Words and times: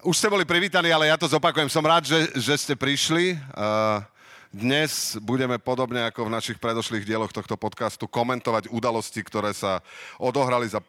Už 0.00 0.16
ste 0.16 0.32
boli 0.32 0.48
privítaní, 0.48 0.88
ale 0.88 1.12
ja 1.12 1.20
to 1.20 1.28
zopakujem. 1.28 1.68
Som 1.68 1.84
rád, 1.84 2.08
že, 2.08 2.32
že 2.32 2.56
ste 2.56 2.72
prišli. 2.72 3.36
Uh, 3.52 4.00
dnes 4.48 5.20
budeme 5.20 5.60
podobne 5.60 6.08
ako 6.08 6.24
v 6.24 6.34
našich 6.40 6.56
predošlých 6.56 7.04
dieloch 7.04 7.28
tohto 7.28 7.52
podcastu 7.60 8.08
komentovať 8.08 8.72
udalosti, 8.72 9.20
ktoré 9.20 9.52
sa 9.52 9.84
odohrali 10.16 10.72
za 10.72 10.80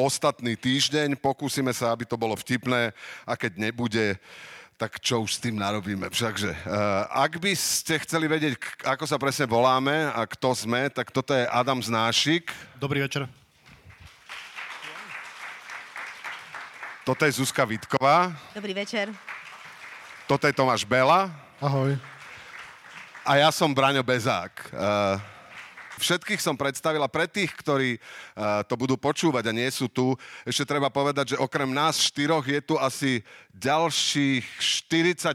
ostatný 0.00 0.56
týždeň. 0.56 1.20
Pokúsime 1.20 1.76
sa, 1.76 1.92
aby 1.92 2.08
to 2.08 2.16
bolo 2.16 2.32
vtipné 2.40 2.96
a 3.28 3.36
keď 3.36 3.52
nebude, 3.60 4.16
tak 4.80 4.96
čo 4.96 5.20
už 5.20 5.36
s 5.36 5.42
tým 5.44 5.60
narobíme. 5.60 6.08
Všakže, 6.08 6.56
uh, 6.56 7.04
ak 7.12 7.36
by 7.44 7.52
ste 7.52 8.00
chceli 8.00 8.32
vedieť, 8.32 8.56
ako 8.80 9.04
sa 9.04 9.20
presne 9.20 9.44
voláme 9.44 10.08
a 10.08 10.24
kto 10.24 10.56
sme, 10.56 10.88
tak 10.88 11.12
toto 11.12 11.36
je 11.36 11.44
Adam 11.52 11.84
Znášik. 11.84 12.48
Dobrý 12.80 13.04
večer. 13.04 13.28
Toto 17.04 17.28
je 17.28 17.36
Zuzka 17.36 17.68
Vitková. 17.68 18.32
Dobrý 18.56 18.72
večer. 18.72 19.12
Toto 20.24 20.48
je 20.48 20.56
Tomáš 20.56 20.88
Bela. 20.88 21.28
Ahoj. 21.60 22.00
A 23.28 23.36
ja 23.36 23.52
som 23.52 23.76
Braňo 23.76 24.00
Bezák. 24.00 24.72
Uh, 24.72 25.20
všetkých 26.00 26.40
som 26.40 26.56
predstavila. 26.56 27.04
Pre 27.04 27.28
tých, 27.28 27.52
ktorí 27.60 28.00
uh, 28.00 28.64
to 28.64 28.80
budú 28.80 28.96
počúvať 28.96 29.52
a 29.52 29.52
nie 29.52 29.68
sú 29.68 29.84
tu, 29.84 30.16
ešte 30.48 30.64
treba 30.64 30.88
povedať, 30.88 31.36
že 31.36 31.40
okrem 31.44 31.68
nás 31.68 32.00
štyroch 32.00 32.48
je 32.48 32.64
tu 32.64 32.80
asi 32.80 33.20
ďalších 33.52 34.44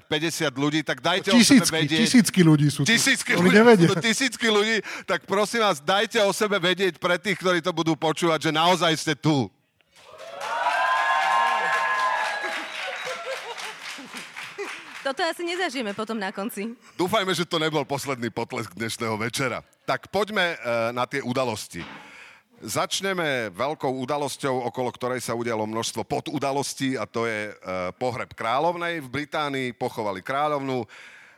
40-50 0.10 0.50
ľudí, 0.58 0.82
tak 0.82 1.06
dajte 1.06 1.38
tisícky, 1.38 1.62
o 1.62 1.70
sebe 1.70 1.86
vedieť. 1.86 2.02
Tisícky 2.02 2.42
ľudí 2.42 2.68
sú 2.74 2.82
tu. 2.82 2.90
Tisícky 2.90 3.38
Oni 3.38 3.46
ľudí, 3.46 3.58
nevedia. 3.62 3.86
sú 3.86 3.94
tu 3.94 4.02
tisícky 4.02 4.48
ľudí, 4.50 4.82
tak 5.06 5.30
prosím 5.30 5.62
vás, 5.70 5.78
dajte 5.78 6.18
o 6.26 6.34
sebe 6.34 6.58
vedieť 6.58 6.98
pre 6.98 7.22
tých, 7.22 7.38
ktorí 7.38 7.62
to 7.62 7.70
budú 7.70 7.94
počúvať, 7.94 8.50
že 8.50 8.52
naozaj 8.58 8.90
ste 8.98 9.14
tu. 9.14 9.54
Toto 15.00 15.24
asi 15.24 15.48
nezažijeme 15.48 15.96
potom 15.96 16.20
na 16.20 16.36
konci. 16.36 16.76
Dúfajme, 17.00 17.32
že 17.32 17.48
to 17.48 17.56
nebol 17.56 17.88
posledný 17.88 18.28
potlesk 18.36 18.76
dnešného 18.76 19.16
večera. 19.16 19.64
Tak 19.88 20.12
poďme 20.12 20.54
e, 20.54 20.58
na 20.92 21.08
tie 21.08 21.24
udalosti. 21.24 21.80
Začneme 22.60 23.56
veľkou 23.56 23.96
udalosťou, 24.04 24.68
okolo 24.68 24.92
ktorej 24.92 25.24
sa 25.24 25.40
udialo 25.40 25.64
množstvo 25.64 26.04
podudalostí 26.04 27.00
a 27.00 27.08
to 27.08 27.24
je 27.24 27.48
e, 27.48 27.52
pohreb 27.96 28.36
kráľovnej. 28.36 29.00
V 29.00 29.08
Británii 29.08 29.72
pochovali 29.72 30.20
kráľovnú. 30.20 30.84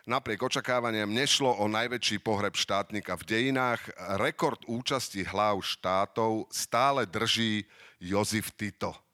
Napriek 0.09 0.41
očakávaniam 0.41 1.13
nešlo 1.13 1.53
o 1.61 1.69
najväčší 1.69 2.17
pohreb 2.25 2.57
štátnika 2.57 3.13
v 3.13 3.28
dejinách. 3.30 3.85
Rekord 4.17 4.66
účasti 4.66 5.22
hlav 5.22 5.61
štátov 5.61 6.50
stále 6.50 7.05
drží 7.05 7.69
Jozef 8.02 8.50
Tito. 8.57 9.10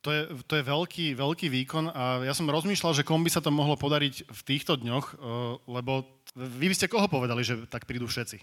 To 0.00 0.08
je, 0.08 0.22
to 0.48 0.56
je 0.56 0.64
veľký, 0.64 1.06
veľký 1.12 1.52
výkon 1.52 1.92
a 1.92 2.24
ja 2.24 2.32
som 2.32 2.48
rozmýšľal, 2.48 2.96
že 2.96 3.04
komu 3.04 3.20
by 3.28 3.36
sa 3.36 3.44
to 3.44 3.52
mohlo 3.52 3.76
podariť 3.76 4.32
v 4.32 4.40
týchto 4.48 4.80
dňoch, 4.80 5.06
eh, 5.12 5.16
lebo 5.68 6.08
vy 6.32 6.72
by 6.72 6.74
ste 6.76 6.88
koho 6.88 7.04
povedali, 7.04 7.44
že 7.44 7.68
tak 7.68 7.84
prídu 7.84 8.08
všetci? 8.08 8.40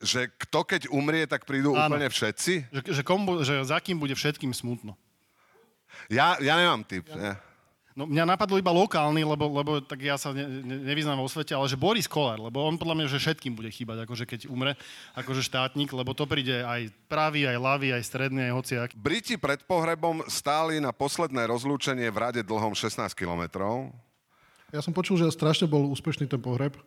Že 0.00 0.20
kto 0.32 0.58
keď 0.64 0.82
umrie, 0.88 1.28
tak 1.28 1.44
prídu 1.44 1.76
Áno. 1.76 1.92
úplne 1.92 2.08
všetci? 2.08 2.72
Že, 2.72 2.80
že, 2.88 3.02
komu, 3.04 3.22
bu- 3.26 3.40
že 3.44 3.60
za 3.68 3.76
kým 3.84 4.00
bude 4.00 4.16
všetkým 4.16 4.54
smutno? 4.56 4.96
Ja, 6.08 6.40
ja 6.40 6.56
nemám 6.56 6.88
typ. 6.88 7.04
Ja. 7.12 7.36
No, 7.98 8.06
mňa 8.06 8.30
napadlo 8.30 8.62
iba 8.62 8.70
lokálny, 8.70 9.26
lebo, 9.26 9.50
lebo 9.50 9.82
tak 9.82 10.06
ja 10.06 10.14
sa 10.14 10.30
ne, 10.30 10.46
ne, 10.46 10.86
nevyznám 10.86 11.18
vo 11.18 11.26
svete, 11.26 11.50
ale 11.50 11.66
že 11.66 11.74
Boris 11.74 12.06
Kolár, 12.06 12.38
lebo 12.38 12.62
on 12.62 12.78
podľa 12.78 12.94
mňa, 12.94 13.06
že 13.10 13.18
všetkým 13.18 13.58
bude 13.58 13.74
chýbať, 13.74 14.06
akože 14.06 14.22
keď 14.22 14.40
umre, 14.46 14.78
akože 15.18 15.42
štátnik, 15.42 15.90
lebo 15.90 16.14
to 16.14 16.22
príde 16.22 16.62
aj 16.62 16.94
pravý, 17.10 17.50
aj 17.50 17.58
ľavý, 17.58 17.98
aj 17.98 18.06
stredný, 18.06 18.46
aj 18.46 18.54
hociak. 18.54 18.88
Briti 18.94 19.34
pred 19.34 19.66
pohrebom 19.66 20.22
stáli 20.30 20.78
na 20.78 20.94
posledné 20.94 21.50
rozlúčenie 21.50 22.06
v 22.06 22.18
rade 22.22 22.46
dlhom 22.46 22.70
16 22.70 23.10
kilometrov. 23.18 23.90
Ja 24.70 24.78
som 24.78 24.94
počul, 24.94 25.18
že 25.18 25.34
strašne 25.34 25.66
bol 25.66 25.90
úspešný 25.90 26.30
ten 26.30 26.38
pohreb. 26.38 26.78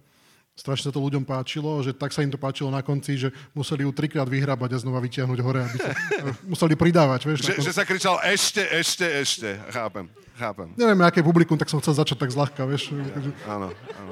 Strašne 0.51 0.91
sa 0.91 0.93
to 0.93 0.99
ľuďom 0.99 1.23
páčilo, 1.23 1.79
že 1.79 1.95
tak 1.95 2.11
sa 2.11 2.21
im 2.21 2.29
to 2.29 2.35
páčilo 2.35 2.67
na 2.67 2.83
konci, 2.83 3.15
že 3.15 3.31
museli 3.51 3.81
ju 3.81 3.91
trikrát 3.91 4.27
vyhrábať 4.27 4.75
a 4.75 4.77
znova 4.77 4.99
vytiahnuť 4.99 5.39
hore, 5.39 5.63
aby 5.63 5.77
sa 5.79 5.91
museli 6.51 6.75
pridávať, 6.75 7.23
vieš. 7.23 7.39
Že, 7.47 7.53
že 7.61 7.71
sa 7.71 7.83
kričal 7.83 8.19
ešte, 8.21 8.59
ešte, 8.69 9.05
ešte. 9.07 9.49
Chápem, 9.71 10.05
chápem. 10.35 10.67
Neviem, 10.75 10.99
aké 11.01 11.23
publikum, 11.23 11.55
tak 11.55 11.71
som 11.71 11.79
chcel 11.79 11.95
začať 11.95 12.19
tak 12.19 12.29
zľahka, 12.29 12.67
vieš. 12.67 12.91
Takže- 12.91 13.33
Áno, 13.47 13.71
áno. 13.71 14.11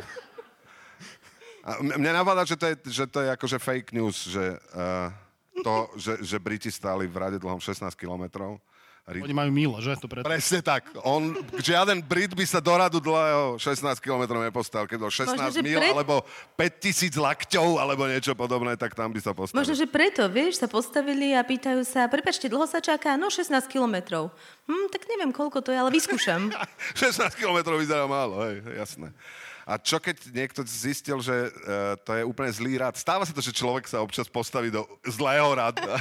A 1.60 1.70
m- 1.78 2.00
mne 2.00 2.12
napadá, 2.16 2.42
že 2.44 2.56
to 2.56 2.66
je, 2.66 2.76
že 2.88 3.04
to 3.06 3.20
je 3.20 3.30
akože 3.30 3.58
fake 3.60 3.92
news, 3.92 4.18
že, 4.26 4.56
uh, 4.74 5.12
to, 5.60 5.74
že, 6.00 6.24
že 6.24 6.38
Briti 6.40 6.72
stáli 6.72 7.04
v 7.04 7.20
rade 7.20 7.38
dlhom 7.38 7.60
16 7.60 7.84
kilometrov. 7.94 8.58
Ri- 9.10 9.26
Oni 9.26 9.34
majú 9.34 9.50
milo, 9.50 9.78
že? 9.82 9.98
To 9.98 10.06
preto. 10.06 10.22
Presne 10.22 10.62
tak. 10.62 10.86
On, 11.02 11.34
žiaden 11.58 11.98
Brit 12.06 12.30
by 12.38 12.46
sa 12.46 12.62
do 12.62 12.70
radu 12.78 13.02
dlhého 13.02 13.58
16 13.58 13.98
km 13.98 14.38
nepostal. 14.38 14.86
Keď 14.86 14.98
bol 15.02 15.10
16 15.10 15.34
Možno, 15.34 15.62
mil, 15.66 15.82
pre- 15.82 15.90
alebo 15.90 16.16
5000 16.54 17.18
lakťov, 17.18 17.82
alebo 17.82 18.06
niečo 18.06 18.38
podobné, 18.38 18.78
tak 18.78 18.94
tam 18.94 19.10
by 19.10 19.18
sa 19.18 19.34
postavil. 19.34 19.66
Možno, 19.66 19.74
že 19.74 19.90
preto, 19.90 20.30
vieš, 20.30 20.62
sa 20.62 20.70
postavili 20.70 21.34
a 21.34 21.42
pýtajú 21.42 21.82
sa, 21.82 22.06
prepačte, 22.06 22.46
dlho 22.46 22.70
sa 22.70 22.78
čaká? 22.78 23.18
No, 23.18 23.34
16 23.34 23.50
kilometrov. 23.66 24.30
Hm, 24.70 24.94
tak 24.94 25.10
neviem, 25.10 25.34
koľko 25.34 25.66
to 25.66 25.74
je, 25.74 25.78
ale 25.82 25.90
vyskúšam. 25.90 26.54
16 27.02 27.34
km 27.34 27.74
vyzerá 27.74 28.06
málo, 28.06 28.46
hej, 28.46 28.62
jasné. 28.78 29.10
A 29.70 29.78
čo 29.78 30.02
keď 30.02 30.34
niekto 30.34 30.66
zistil, 30.66 31.22
že 31.22 31.30
uh, 31.30 31.94
to 32.02 32.18
je 32.18 32.26
úplne 32.26 32.50
zlý 32.50 32.82
rád? 32.82 32.98
Stáva 32.98 33.22
sa 33.22 33.30
to, 33.30 33.38
že 33.38 33.54
človek 33.54 33.86
sa 33.86 34.02
občas 34.02 34.26
postaví 34.26 34.74
do 34.74 34.82
zlého 35.06 35.46
rada. 35.54 35.86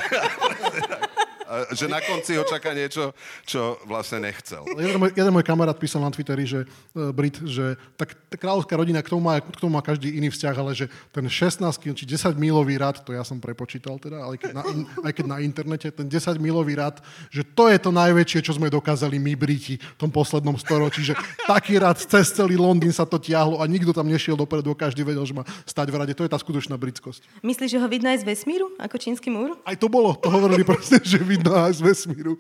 Že 1.73 1.87
na 1.89 2.01
konci 2.05 2.37
ho 2.37 2.45
čaká 2.45 2.77
niečo, 2.77 3.17
čo 3.49 3.81
vlastne 3.89 4.21
nechcel. 4.21 4.69
Jeden 4.77 5.01
môj, 5.01 5.11
jeden 5.17 5.33
môj 5.33 5.45
kamarát 5.47 5.77
písal 5.77 6.05
na 6.05 6.13
Twitteri, 6.13 6.45
že 6.45 6.69
uh, 6.69 7.09
Brit, 7.09 7.41
že 7.41 7.81
tak 7.97 8.13
tá 8.29 8.37
kráľovská 8.37 8.77
rodina, 8.77 9.01
k 9.01 9.09
tomu, 9.09 9.25
má, 9.25 9.41
k 9.41 9.57
tomu 9.57 9.73
má 9.73 9.83
každý 9.83 10.13
iný 10.21 10.29
vzťah, 10.29 10.55
ale 10.61 10.77
že 10.77 10.93
ten 11.09 11.25
16 11.25 11.65
km, 11.81 11.95
či 11.97 12.05
10 12.05 12.37
milový 12.37 12.77
rad, 12.77 13.01
to 13.01 13.17
ja 13.17 13.25
som 13.25 13.41
prepočítal 13.41 13.97
teda, 13.97 14.21
ale 14.21 14.37
keď 14.37 14.61
na, 14.61 14.63
aj 15.09 15.13
keď 15.17 15.25
na 15.25 15.39
internete, 15.41 15.89
ten 15.89 16.05
10 16.05 16.37
milový 16.37 16.77
rad, 16.77 17.01
že 17.33 17.41
to 17.45 17.73
je 17.73 17.79
to 17.81 17.91
najväčšie, 17.95 18.45
čo 18.45 18.53
sme 18.57 18.69
dokázali 18.69 19.17
my 19.17 19.33
Briti 19.39 19.81
v 19.81 19.99
tom 19.99 20.13
poslednom 20.13 20.59
storočí, 20.61 21.01
že 21.01 21.15
taký 21.49 21.81
rad 21.81 21.97
cez 21.97 22.29
celý 22.35 22.61
Londýn 22.61 22.93
sa 22.93 23.09
to 23.09 23.17
tiahlo 23.17 23.63
a 23.63 23.65
nikto 23.65 23.97
tam 23.97 24.05
nešiel 24.05 24.37
dopredu, 24.37 24.77
každý 24.77 25.01
vedel, 25.01 25.25
že 25.25 25.33
má 25.33 25.47
stať 25.65 25.89
v 25.89 25.97
rade. 26.03 26.13
To 26.13 26.27
je 26.27 26.31
tá 26.31 26.37
skutočná 26.37 26.75
britskosť. 26.75 27.25
Myslíš, 27.41 27.71
že 27.75 27.79
ho 27.79 27.89
vidno 27.89 28.11
aj 28.11 28.21
z 28.21 28.25
vesmíru, 28.27 28.75
ako 28.77 28.97
čínsky 28.99 29.31
múr? 29.31 29.55
Aj 29.63 29.77
to 29.79 29.87
bolo, 29.87 30.19
to 30.19 30.29
hovorili 30.29 30.67
proste, 30.67 30.99
že 31.03 31.23
vidno 31.23 31.38
aj 31.47 31.79
z 31.79 31.81
vesmíru. 31.85 32.35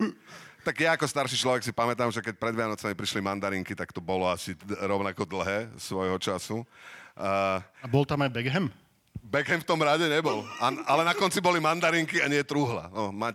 Tak 0.66 0.74
ja 0.84 0.92
ako 0.98 1.06
starší 1.08 1.38
človek 1.38 1.62
si 1.64 1.72
pamätám, 1.72 2.12
že 2.12 2.20
keď 2.20 2.34
pred 2.36 2.52
Vianocami 2.52 2.92
prišli 2.92 3.24
mandarinky, 3.24 3.72
tak 3.72 3.94
to 3.94 4.04
bolo 4.04 4.28
asi 4.28 4.52
rovnako 4.68 5.24
dlhé 5.24 5.70
svojho 5.80 6.18
času. 6.20 6.66
Uh, 7.16 7.62
A 7.80 7.88
bol 7.88 8.04
tam 8.04 8.20
aj 8.26 8.30
Beckham? 8.34 8.68
Beckham 9.24 9.60
v 9.60 9.68
tom 9.68 9.80
rade 9.80 10.04
nebol, 10.08 10.44
a, 10.60 10.72
ale 10.88 11.02
na 11.04 11.12
konci 11.16 11.40
boli 11.40 11.60
mandarinky 11.60 12.20
a 12.20 12.28
nie 12.28 12.40
truhla. 12.44 12.88
No, 12.92 13.12
ma, 13.12 13.32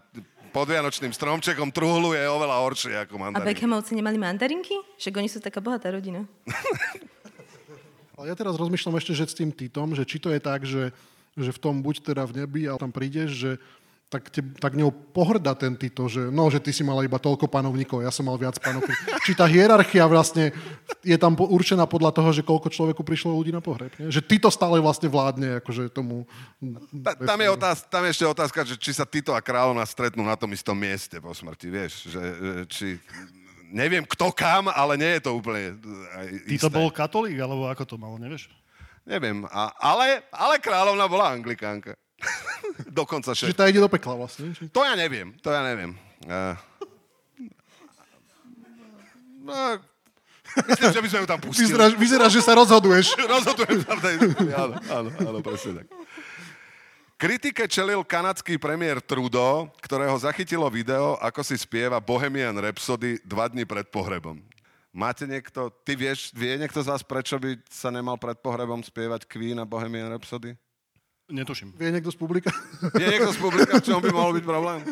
pod 0.54 0.70
Vianočným 0.70 1.10
stromčekom 1.10 1.74
truhlu 1.74 2.14
je 2.14 2.22
oveľa 2.22 2.56
horšie 2.62 2.94
ako 3.10 3.18
A 3.18 3.22
mandarinky. 3.28 3.50
Beckhamovci 3.50 3.92
nemali 3.98 4.18
mandarinky? 4.22 4.76
Však 5.02 5.14
oni 5.18 5.30
sú 5.30 5.42
taká 5.42 5.58
bohatá 5.58 5.90
rodina. 5.90 6.30
Ale 8.14 8.30
ja 8.30 8.36
teraz 8.38 8.54
rozmýšľam 8.56 9.02
ešte, 9.02 9.18
že 9.18 9.26
s 9.26 9.34
tým 9.34 9.50
Titom, 9.50 9.98
že 9.98 10.06
či 10.06 10.22
to 10.22 10.30
je 10.30 10.38
tak, 10.38 10.70
že, 10.70 10.94
že 11.34 11.50
v 11.50 11.60
tom 11.60 11.82
buď 11.82 12.14
teda 12.14 12.30
v 12.30 12.46
nebi, 12.46 12.70
ale 12.70 12.78
tam 12.78 12.94
prídeš, 12.94 13.30
že 13.34 13.52
tak, 14.14 14.30
te, 14.30 14.46
tak 14.62 14.78
ňou 14.78 14.94
pohrda 14.94 15.58
ten 15.58 15.74
Tito, 15.74 16.06
že 16.06 16.30
no, 16.30 16.46
že 16.54 16.62
ty 16.62 16.70
si 16.70 16.86
mala 16.86 17.02
iba 17.02 17.18
toľko 17.18 17.50
panovníkov, 17.50 18.06
ja 18.06 18.14
som 18.14 18.30
mal 18.30 18.38
viac 18.38 18.62
panovníkov. 18.62 19.26
Či 19.26 19.34
tá 19.34 19.50
hierarchia 19.50 20.06
vlastne 20.06 20.54
je 21.02 21.18
tam 21.18 21.34
po- 21.34 21.50
určená 21.50 21.90
podľa 21.90 22.14
toho, 22.14 22.30
že 22.30 22.46
koľko 22.46 22.70
človeku 22.70 23.02
prišlo 23.02 23.34
ľudí 23.34 23.50
na 23.50 23.58
pohreb. 23.58 23.90
Nie? 23.98 24.14
Že 24.14 24.22
Tito 24.30 24.54
stále 24.54 24.78
vlastne 24.78 25.10
vládne 25.10 25.66
akože 25.66 25.90
tomu... 25.90 26.30
Ta, 27.02 27.18
tam, 27.18 27.40
je 27.42 27.50
otáz, 27.50 27.82
tam 27.90 28.06
je 28.06 28.14
ešte 28.14 28.26
otázka, 28.30 28.60
že 28.70 28.76
či 28.78 28.94
sa 28.94 29.10
Tito 29.10 29.34
a 29.34 29.42
kráľovna 29.42 29.82
stretnú 29.90 30.22
na 30.22 30.38
tom 30.38 30.54
istom 30.54 30.78
mieste 30.78 31.18
po 31.18 31.34
smrti, 31.34 31.68
vieš, 31.74 32.14
že, 32.14 32.22
že 32.22 32.52
či... 32.70 32.88
Neviem 33.74 34.06
kto 34.06 34.30
kam, 34.30 34.70
ale 34.70 35.02
nie 35.02 35.18
je 35.18 35.26
to 35.26 35.34
úplne 35.34 35.74
aj 36.14 36.28
Ty 36.46 36.54
isté. 36.54 36.66
to 36.70 36.70
bol 36.70 36.94
katolík, 36.94 37.42
alebo 37.42 37.66
ako 37.66 37.90
to 37.90 37.96
malo, 37.98 38.22
nevieš? 38.22 38.46
Neviem, 39.02 39.50
a, 39.50 39.74
ale, 39.82 40.22
ale 40.30 40.62
kráľovna 40.62 41.10
bola 41.10 41.34
anglikánka. 41.34 41.98
Dokonca 43.00 43.36
šéf. 43.36 43.54
tá 43.54 43.68
ide 43.70 43.80
do 43.80 43.90
pekla 43.92 44.18
vlastne. 44.18 44.52
Či... 44.56 44.70
To 44.72 44.82
ja 44.84 44.94
neviem, 44.98 45.36
to 45.40 45.50
ja 45.52 45.62
neviem. 45.62 45.96
Uh, 46.24 46.56
no, 49.44 49.56
myslím, 50.72 50.90
že 50.94 51.02
by 51.04 51.08
sme 51.12 51.20
ju 51.24 51.28
tam 51.28 51.40
pustili. 51.44 51.68
Vyzerá, 51.68 51.86
vyzerá, 51.94 52.26
že 52.32 52.42
sa 52.42 52.54
rozhoduješ. 52.56 53.18
Rozhodujem 53.34 53.78
sa. 53.84 53.94
Áno, 54.56 54.76
áno, 54.88 55.10
áno, 55.20 55.40
presne 55.44 55.84
tak. 55.84 55.88
Kritike 57.24 57.64
čelil 57.72 58.04
kanadský 58.04 58.60
premiér 58.60 59.00
Trudeau, 59.00 59.72
ktorého 59.80 60.12
zachytilo 60.20 60.68
video, 60.68 61.16
ako 61.24 61.40
si 61.40 61.56
spieva 61.56 62.04
Bohemian 62.04 62.52
Rhapsody 62.60 63.16
dva 63.24 63.48
dní 63.48 63.64
pred 63.64 63.88
pohrebom. 63.88 64.44
Máte 64.92 65.24
niekto, 65.24 65.72
ty 65.88 65.96
vieš, 65.96 66.36
vie 66.36 66.54
niekto 66.60 66.84
z 66.84 66.92
vás, 66.92 67.00
prečo 67.00 67.40
by 67.40 67.56
sa 67.72 67.90
nemal 67.90 68.20
pred 68.20 68.36
pohrebom 68.44 68.84
spievať 68.84 69.24
Queen 69.26 69.56
a 69.56 69.66
Bohemian 69.66 70.12
Rhapsody? 70.12 70.54
Netuším. 71.32 71.72
Vie 71.80 71.88
niekto 71.88 72.12
z 72.12 72.20
publika? 72.20 72.52
Je 73.00 73.08
niekto 73.08 73.32
z 73.32 73.40
publika, 73.40 73.80
v 73.80 73.86
čom 73.88 74.04
by 74.04 74.12
mohol 74.12 74.36
byť 74.36 74.44
problém? 74.44 74.84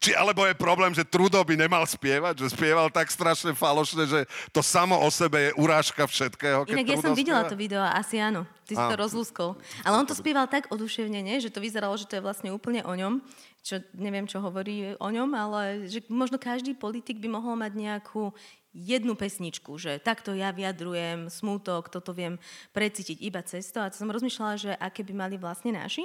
Či 0.00 0.16
alebo 0.16 0.48
je 0.48 0.56
problém, 0.56 0.96
že 0.96 1.04
Trudo 1.04 1.36
by 1.44 1.60
nemal 1.60 1.84
spievať, 1.84 2.40
že 2.40 2.56
spieval 2.56 2.88
tak 2.88 3.12
strašne 3.12 3.52
falošne, 3.52 4.08
že 4.08 4.24
to 4.48 4.64
samo 4.64 4.96
o 4.96 5.08
sebe 5.12 5.50
je 5.50 5.50
urážka 5.60 6.08
všetkého. 6.08 6.64
Keď 6.64 6.72
Inak 6.72 6.88
ja 6.88 6.96
som 7.04 7.12
videla 7.12 7.44
spieva. 7.44 7.52
to 7.52 7.56
video, 7.60 7.80
asi 7.84 8.16
áno. 8.16 8.48
Ty 8.64 8.72
si 8.80 8.84
to 8.84 8.96
rozlúskol. 8.96 9.50
Ale 9.84 9.94
on 10.00 10.08
to 10.08 10.16
spieval 10.16 10.48
tak 10.48 10.72
oduševnene, 10.72 11.36
že 11.36 11.52
to 11.52 11.60
vyzeralo, 11.60 11.92
že 12.00 12.08
to 12.08 12.16
je 12.16 12.24
vlastne 12.24 12.48
úplne 12.48 12.80
o 12.88 12.92
ňom. 12.96 13.20
Čo 13.60 13.84
neviem, 13.92 14.24
čo 14.24 14.40
hovorí 14.40 14.96
o 14.96 15.08
ňom, 15.12 15.28
ale 15.36 15.90
že 15.90 16.00
možno 16.08 16.40
každý 16.40 16.72
politik 16.72 17.20
by 17.20 17.28
mohol 17.28 17.60
mať 17.60 17.76
nejakú 17.76 18.32
jednu 18.76 19.16
pesničku, 19.16 19.80
že 19.80 19.98
takto 19.98 20.36
ja 20.36 20.52
vyjadrujem 20.52 21.32
smútok, 21.32 21.88
toto 21.88 22.12
viem 22.12 22.36
precítiť 22.76 23.18
iba. 23.24 23.40
A 23.40 23.90
to 23.90 23.96
som 23.96 24.12
rozmýšľala, 24.12 24.54
že 24.60 24.70
aké 24.76 25.02
by 25.02 25.14
mali 25.16 25.36
vlastne 25.40 25.72
naši. 25.72 26.04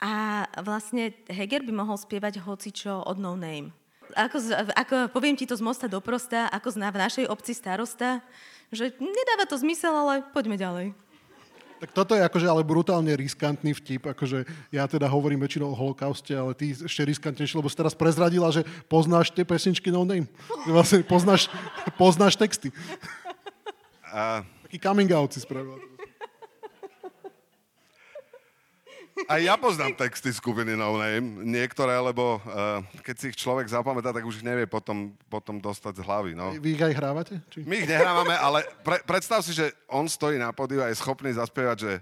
A 0.00 0.44
vlastne 0.64 1.12
Heger 1.28 1.60
by 1.60 1.72
mohol 1.76 2.00
spievať 2.00 2.40
hocičo 2.40 3.04
od 3.04 3.20
No 3.20 3.36
Name. 3.36 3.72
Ako, 4.16 4.42
ako, 4.74 4.96
poviem 5.14 5.38
ti 5.38 5.46
to 5.46 5.54
z 5.54 5.62
mosta 5.62 5.86
do 5.86 6.02
prosta, 6.02 6.50
ako 6.50 6.74
zná 6.74 6.90
v 6.90 7.00
našej 7.04 7.26
obci 7.30 7.54
starosta, 7.54 8.24
že 8.74 8.90
nedáva 8.98 9.46
to 9.46 9.54
zmysel, 9.60 9.94
ale 9.94 10.26
poďme 10.34 10.58
ďalej. 10.58 10.86
Tak 11.80 11.96
toto 11.96 12.12
je 12.12 12.20
akože 12.20 12.44
ale 12.44 12.60
brutálne 12.60 13.16
riskantný 13.16 13.72
vtip, 13.72 14.12
akože 14.12 14.44
ja 14.68 14.84
teda 14.84 15.08
hovorím 15.08 15.40
väčšinou 15.40 15.72
o 15.72 15.78
holokauste, 15.78 16.36
ale 16.36 16.52
ty 16.52 16.76
ešte 16.76 17.08
riskantnejšie, 17.08 17.56
lebo 17.56 17.72
si 17.72 17.80
teraz 17.80 17.96
prezradila, 17.96 18.52
že 18.52 18.68
poznáš 18.84 19.32
tie 19.32 19.48
pesničky 19.48 19.88
No 19.88 20.04
Name. 20.04 20.28
Vlastne 20.68 21.00
poznáš, 21.00 21.48
poznáš 22.00 22.36
texty. 22.36 22.68
A, 24.12 24.44
Taký 24.68 24.76
coming 24.76 25.10
out 25.10 25.32
si 25.32 25.40
spravila. 25.40 25.89
A 29.30 29.38
ja 29.38 29.54
poznám 29.54 29.94
texty 29.94 30.34
skupiny 30.34 30.74
No 30.74 30.98
Name, 30.98 31.46
niektoré, 31.46 31.94
lebo 32.02 32.42
uh, 32.42 32.82
keď 33.06 33.14
si 33.14 33.24
ich 33.30 33.38
človek 33.38 33.70
zapamätá, 33.70 34.10
tak 34.10 34.26
už 34.26 34.42
ich 34.42 34.46
nevie 34.46 34.66
potom, 34.66 35.14
potom 35.30 35.62
dostať 35.62 36.02
z 36.02 36.04
hlavy. 36.04 36.32
No. 36.34 36.50
Vy 36.58 36.74
ich 36.74 36.82
aj 36.82 36.94
hrávate? 36.98 37.38
Či? 37.46 37.62
My 37.62 37.78
ich 37.78 37.86
nehrávame, 37.86 38.34
ale 38.34 38.66
pre, 38.82 38.98
predstav 39.06 39.46
si, 39.46 39.54
že 39.54 39.70
on 39.86 40.10
stojí 40.10 40.34
na 40.34 40.50
podiu 40.50 40.82
a 40.82 40.90
je 40.90 40.98
schopný 40.98 41.30
zaspievať, 41.30 41.78
že 41.78 41.92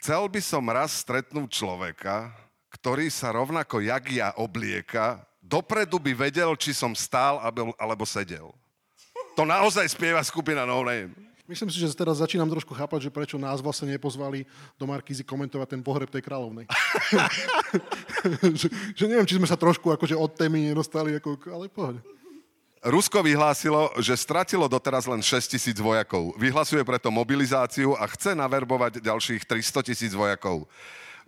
chcel 0.00 0.24
by 0.32 0.40
som 0.40 0.64
raz 0.64 1.04
stretnúť 1.04 1.52
človeka, 1.52 2.32
ktorý 2.72 3.12
sa 3.12 3.36
rovnako 3.36 3.84
jak 3.84 4.08
ja 4.08 4.32
oblieka, 4.40 5.20
dopredu 5.44 6.00
by 6.00 6.16
vedel, 6.16 6.56
či 6.56 6.72
som 6.72 6.96
stál 6.96 7.36
alebo 7.76 8.08
sedel. 8.08 8.48
To 9.36 9.44
naozaj 9.44 9.92
spieva 9.92 10.24
skupina 10.24 10.64
No 10.64 10.80
Name. 10.80 11.12
Myslím 11.52 11.68
si, 11.68 11.76
že 11.76 11.92
teraz 11.92 12.16
začínam 12.16 12.48
trošku 12.48 12.72
chápať, 12.72 13.06
že 13.06 13.10
prečo 13.12 13.36
nás 13.36 13.60
vlastne 13.60 13.92
nepozvali 13.92 14.48
do 14.80 14.88
Markízy 14.88 15.20
komentovať 15.20 15.76
ten 15.76 15.84
pohreb 15.84 16.08
tej 16.08 16.24
kráľovnej. 16.24 16.64
že, 18.60 18.72
že 18.96 19.04
neviem, 19.04 19.28
či 19.28 19.36
sme 19.36 19.44
sa 19.44 19.60
trošku 19.60 19.92
akože 19.92 20.16
od 20.16 20.32
témy 20.32 20.72
nedostali, 20.72 21.12
ako, 21.20 21.36
ale 21.52 21.68
pohode. 21.68 22.00
Rusko 22.82 23.20
vyhlásilo, 23.20 23.92
že 24.00 24.16
stratilo 24.16 24.64
doteraz 24.64 25.04
len 25.04 25.20
6 25.20 25.54
tisíc 25.54 25.76
vojakov. 25.76 26.32
Vyhlasuje 26.40 26.80
preto 26.88 27.12
mobilizáciu 27.12 27.94
a 28.00 28.08
chce 28.08 28.32
naverbovať 28.32 29.04
ďalších 29.04 29.44
300 29.44 29.92
tisíc 29.92 30.12
vojakov. 30.16 30.64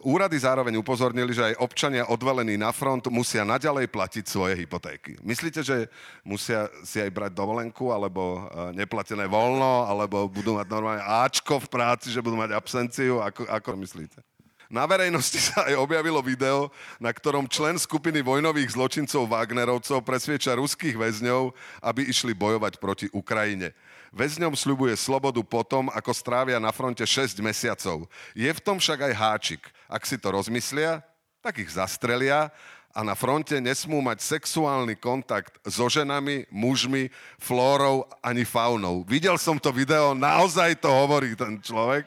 Úrady 0.05 0.37
zároveň 0.37 0.77
upozornili, 0.77 1.33
že 1.33 1.49
aj 1.49 1.65
občania 1.65 2.05
odvelení 2.05 2.61
na 2.61 2.69
front 2.77 3.09
musia 3.09 3.41
naďalej 3.41 3.89
platiť 3.89 4.25
svoje 4.29 4.53
hypotéky. 4.61 5.17
Myslíte, 5.25 5.65
že 5.65 5.89
musia 6.21 6.69
si 6.85 7.01
aj 7.01 7.09
brať 7.09 7.33
dovolenku, 7.33 7.89
alebo 7.89 8.45
eh, 8.45 8.85
neplatené 8.85 9.25
voľno, 9.25 9.89
alebo 9.89 10.29
budú 10.29 10.61
mať 10.61 10.69
normálne 10.69 11.01
Ačko 11.01 11.57
v 11.57 11.73
práci, 11.73 12.13
že 12.13 12.21
budú 12.21 12.37
mať 12.37 12.53
absenciu? 12.53 13.25
Ako, 13.25 13.49
ako 13.49 13.81
myslíte? 13.81 14.21
Na 14.69 14.85
verejnosti 14.85 15.41
sa 15.41 15.69
aj 15.73 15.81
objavilo 15.81 16.21
video, 16.21 16.69
na 17.01 17.09
ktorom 17.09 17.49
člen 17.49 17.81
skupiny 17.81 18.21
vojnových 18.21 18.77
zločincov 18.77 19.25
Wagnerovcov 19.25 20.05
presvieča 20.05 20.57
ruských 20.61 21.01
väzňov, 21.01 21.53
aby 21.81 22.05
išli 22.13 22.37
bojovať 22.37 22.77
proti 22.77 23.07
Ukrajine. 23.13 23.73
Väzňom 24.15 24.55
sľubuje 24.55 24.95
slobodu 24.95 25.43
potom, 25.43 25.91
ako 25.91 26.15
strávia 26.15 26.63
na 26.63 26.71
fronte 26.71 27.03
6 27.03 27.35
mesiacov. 27.43 28.07
Je 28.31 28.47
v 28.47 28.63
tom 28.63 28.79
však 28.79 29.11
aj 29.11 29.15
háčik. 29.19 29.63
Ak 29.89 30.09
si 30.09 30.17
to 30.17 30.33
rozmyslia, 30.33 31.05
tak 31.45 31.61
ich 31.61 31.73
zastrelia 31.73 32.49
a 32.95 33.03
na 33.03 33.19
fronte 33.19 33.59
nesmú 33.59 33.99
mať 33.99 34.23
sexuálny 34.23 34.95
kontakt 34.95 35.59
so 35.67 35.91
ženami, 35.91 36.47
mužmi, 36.49 37.11
flórou 37.43 38.07
ani 38.23 38.47
faunou. 38.47 39.03
Videl 39.03 39.35
som 39.35 39.59
to 39.59 39.75
video, 39.75 40.15
naozaj 40.15 40.79
to 40.79 40.87
hovorí 40.87 41.35
ten 41.35 41.59
človek. 41.59 42.07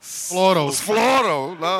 Flórou. 0.00 0.72
S 0.72 0.80
flórou, 0.80 1.54
no. 1.62 1.74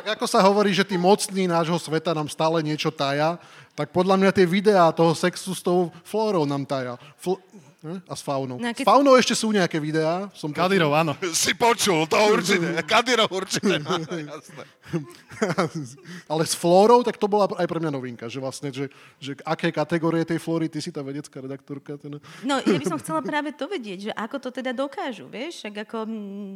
Tak 0.00 0.20
ako 0.20 0.26
sa 0.28 0.44
hovorí, 0.44 0.76
že 0.76 0.84
tí 0.84 1.00
mocní 1.00 1.48
nášho 1.48 1.76
sveta 1.80 2.12
nám 2.12 2.28
stále 2.28 2.60
niečo 2.60 2.92
taja, 2.92 3.40
tak 3.72 3.92
podľa 3.92 4.20
mňa 4.20 4.30
tie 4.32 4.44
videá 4.44 4.92
toho 4.92 5.16
sexu 5.16 5.56
s 5.56 5.64
tou 5.64 5.88
flórou 6.04 6.44
nám 6.44 6.68
taja. 6.68 7.00
Fl- 7.16 7.40
ne? 7.82 8.00
a 8.04 8.14
s 8.16 8.22
faunou. 8.22 8.56
No 8.60 8.66
a 8.68 8.72
S 8.72 8.82
keď- 8.82 8.86
faunou 8.86 9.14
ešte 9.16 9.34
sú 9.34 9.50
nejaké 9.52 9.80
videá. 9.80 10.28
Som 10.36 10.52
Kadyrov, 10.52 10.92
áno. 10.92 11.12
Si 11.36 11.52
počul, 11.56 12.04
to 12.06 12.16
určite. 12.16 12.66
Kadyrov 12.84 13.30
určite. 13.32 13.80
áno, 13.80 14.04
jasné. 14.04 14.62
Ale 16.32 16.42
s 16.44 16.54
flórou, 16.54 17.00
tak 17.06 17.16
to 17.16 17.30
bola 17.30 17.46
aj 17.46 17.66
pre 17.66 17.78
mňa 17.78 17.92
novinka, 17.94 18.26
že 18.26 18.42
vlastne, 18.42 18.68
že, 18.74 18.90
že 19.22 19.38
aké 19.46 19.70
kategórie 19.70 20.26
tej 20.26 20.42
flóry, 20.42 20.66
ty 20.68 20.82
si 20.82 20.90
tá 20.90 21.00
vedecká 21.00 21.40
redaktorka. 21.40 21.96
Ten... 21.96 22.18
No, 22.42 22.58
ja 22.60 22.76
by 22.76 22.86
som 22.86 22.98
chcela 23.00 23.22
práve 23.22 23.54
to 23.54 23.70
vedieť, 23.70 24.10
že 24.10 24.12
ako 24.12 24.36
to 24.42 24.50
teda 24.50 24.74
dokážu, 24.74 25.30
vieš? 25.30 25.62
Však 25.62 25.86
ako 25.88 26.04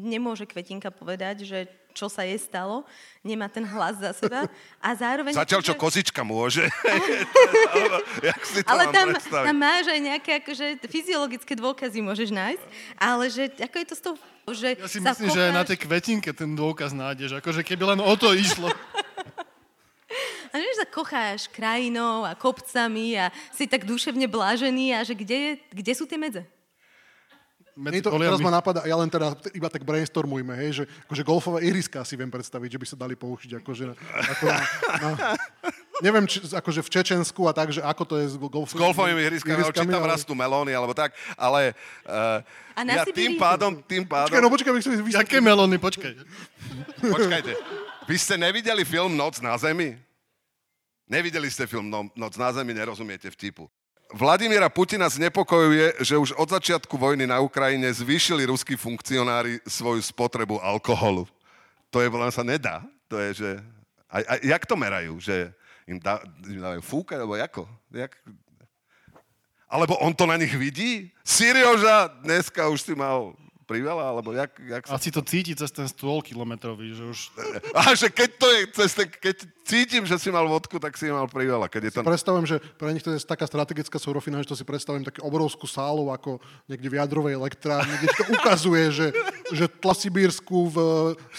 nemôže 0.05 0.45
Kvetinka 0.45 0.91
povedať, 0.91 1.47
že 1.47 1.59
čo 1.95 2.11
sa 2.11 2.27
jej 2.27 2.37
stalo, 2.37 2.83
nemá 3.23 3.47
ten 3.47 3.63
hlas 3.63 3.97
za 4.03 4.11
seba 4.13 4.51
a 4.83 4.89
zároveň... 4.93 5.33
Zatiaľ, 5.33 5.63
čo 5.63 5.75
kozička 5.79 6.27
môže. 6.27 6.67
Jak 8.29 8.43
si 8.43 8.61
to 8.61 8.69
ale 8.69 8.91
tam, 8.91 9.15
predstaviť? 9.15 9.47
tam 9.47 9.57
máš 9.57 9.85
aj 9.89 10.01
nejaké 10.03 10.31
akože, 10.43 10.67
fyziologické 10.91 11.55
dôkazy 11.55 12.03
môžeš 12.03 12.35
nájsť, 12.35 12.65
ale 12.99 13.25
že 13.31 13.43
ako 13.63 13.77
je 13.79 13.87
to 13.87 13.95
s 13.95 14.03
tou... 14.03 14.15
Že 14.45 14.69
Ja 14.77 14.91
si 14.91 15.01
myslím, 15.01 15.33
že 15.33 15.41
aj 15.41 15.53
na 15.57 15.65
tej 15.65 15.79
kvetinke 15.81 16.29
ten 16.37 16.53
dôkaz 16.53 16.93
nájdeš. 16.93 17.41
Akože 17.41 17.65
keby 17.65 17.97
len 17.97 18.01
o 18.05 18.13
to 18.13 18.37
išlo. 18.37 18.69
A 20.55 20.63
že 20.63 20.79
sa 20.79 20.87
kocháš 20.87 21.51
krajinou 21.51 22.23
a 22.23 22.39
kopcami 22.39 23.19
a 23.19 23.35
si 23.51 23.67
tak 23.67 23.83
duševne 23.83 24.31
blážený 24.31 24.95
a 24.95 25.03
že 25.03 25.19
kde, 25.19 25.35
je, 25.35 25.53
kde 25.75 25.93
sú 25.99 26.07
tie 26.07 26.15
medze? 26.15 26.47
Medzi 27.75 28.07
to, 28.07 28.15
teraz 28.15 28.39
poliami. 28.39 28.47
ma 28.47 28.53
napadá, 28.55 28.87
ja 28.87 28.95
len 28.95 29.11
teda 29.11 29.35
iba 29.51 29.67
tak 29.67 29.83
brainstormujme, 29.83 30.55
hej, 30.63 30.71
že 30.79 30.85
akože 31.11 31.23
golfové 31.27 31.67
ihriska 31.67 32.07
si 32.07 32.15
viem 32.15 32.31
predstaviť, 32.31 32.71
že 32.71 32.79
by 32.79 32.87
sa 32.87 32.95
dali 32.95 33.19
použiť 33.19 33.59
akože 33.59 33.91
na, 33.91 33.95
ako 34.31 34.45
na, 34.47 34.59
na, 35.03 35.09
neviem, 35.99 36.23
či, 36.31 36.39
akože 36.39 36.87
v 36.87 36.91
Čečensku 36.95 37.51
a 37.51 37.53
tak, 37.53 37.75
že 37.75 37.83
ako 37.83 38.03
to 38.07 38.15
je 38.23 38.27
s 38.31 38.37
golfovými, 38.39 38.79
S 38.79 38.83
golfovými 38.87 39.21
ihriskami, 39.27 39.59
alebo 39.59 39.75
či 39.75 39.91
tam 39.91 40.07
ale- 40.07 40.15
rastú 40.15 40.33
melóny, 40.39 40.71
alebo 40.71 40.95
tak, 40.95 41.19
ale 41.35 41.75
uh, 42.07 42.39
ja 42.79 43.03
tým 43.11 43.43
pádom, 43.43 43.83
tým 43.83 44.07
Počkaj, 44.07 44.31
pádom, 44.31 44.39
no 44.39 44.55
počkaj, 44.55 44.71
my 44.71 44.79
chceme 44.79 44.95
vysvetliť. 45.03 45.19
Jaké 45.27 45.39
melóny, 45.43 45.77
počkaj. 45.83 46.15
počkajte, 47.03 47.53
vy 48.07 48.17
ste 48.23 48.39
nevideli 48.39 48.87
film 48.87 49.19
Noc 49.19 49.43
na 49.43 49.59
zemi? 49.59 49.99
Nevideli 51.11 51.51
ste 51.51 51.67
film 51.67 51.91
no, 51.91 52.07
Noc 52.15 52.39
na 52.39 52.55
zemi, 52.55 52.71
nerozumiete 52.71 53.29
vtipu. 53.35 53.67
Vladimíra 54.13 54.69
Putina 54.69 55.09
znepokojuje, 55.09 56.05
že 56.05 56.21
už 56.21 56.37
od 56.37 56.49
začiatku 56.51 56.99
vojny 56.99 57.25
na 57.25 57.41
Ukrajine 57.41 57.89
zvýšili 57.89 58.45
ruskí 58.45 58.77
funkcionári 58.77 59.63
svoju 59.65 60.03
spotrebu 60.03 60.61
alkoholu. 60.61 61.25
To 61.89 62.03
je, 62.03 62.11
sa 62.29 62.45
nedá. 62.45 62.85
To 63.09 63.17
je, 63.17 63.31
že... 63.35 63.51
A, 64.11 64.23
a 64.23 64.35
jak 64.43 64.67
to 64.67 64.77
merajú? 64.77 65.19
Že 65.19 65.55
im, 65.87 65.99
dá, 65.99 66.21
im 66.47 66.61
dávajú 66.61 66.83
fúkať, 66.83 67.19
alebo 67.23 67.35
ako? 67.39 67.63
Jak? 67.95 68.13
Alebo 69.71 69.99
on 69.99 70.15
to 70.15 70.27
na 70.29 70.39
nich 70.39 70.55
vidí? 70.55 71.11
Sirioža, 71.27 72.13
dneska 72.23 72.69
už 72.71 72.83
si 72.83 72.95
mal 72.95 73.35
priveľa, 73.65 74.05
alebo 74.15 74.31
jak, 74.37 74.53
jak 74.61 74.85
sa... 74.87 75.01
Asi 75.01 75.09
to 75.09 75.25
cíti 75.25 75.57
cez 75.57 75.73
ten 75.73 75.89
stôl 75.89 76.21
kilometrový, 76.21 76.93
že 76.93 77.05
už... 77.05 77.19
A 77.79 77.97
že 77.97 78.13
keď 78.13 78.31
to 78.37 78.47
je 78.47 78.61
cez 78.77 78.91
ten, 78.93 79.09
keď 79.09 79.37
cítim, 79.65 80.05
že 80.05 80.21
si 80.21 80.29
mal 80.29 80.45
vodku, 80.45 80.77
tak 80.77 80.95
si 81.01 81.09
mal 81.09 81.25
priveľa. 81.27 81.73
Keď 81.73 81.83
je 81.89 81.93
to... 81.97 82.01
Predstavujem, 82.05 82.47
že 82.47 82.57
pre 82.77 82.93
nich 82.93 83.01
to 83.01 83.11
je 83.11 83.25
taká 83.25 83.49
strategická 83.49 83.97
surofina, 83.97 84.45
že 84.45 84.53
to 84.53 84.57
si 84.57 84.63
predstavujem 84.63 85.09
takú 85.09 85.25
obrovskú 85.25 85.65
sálu, 85.65 86.13
ako 86.13 86.39
niekde 86.69 86.93
v 86.93 86.99
jadrovej 87.01 87.35
elektrárne, 87.35 87.97
kde 87.99 88.09
to 88.13 88.25
ukazuje, 88.37 88.85
že, 88.93 89.07
že 89.51 89.65
tla 89.67 89.97
Sibírsku 89.97 90.69
v 90.71 90.79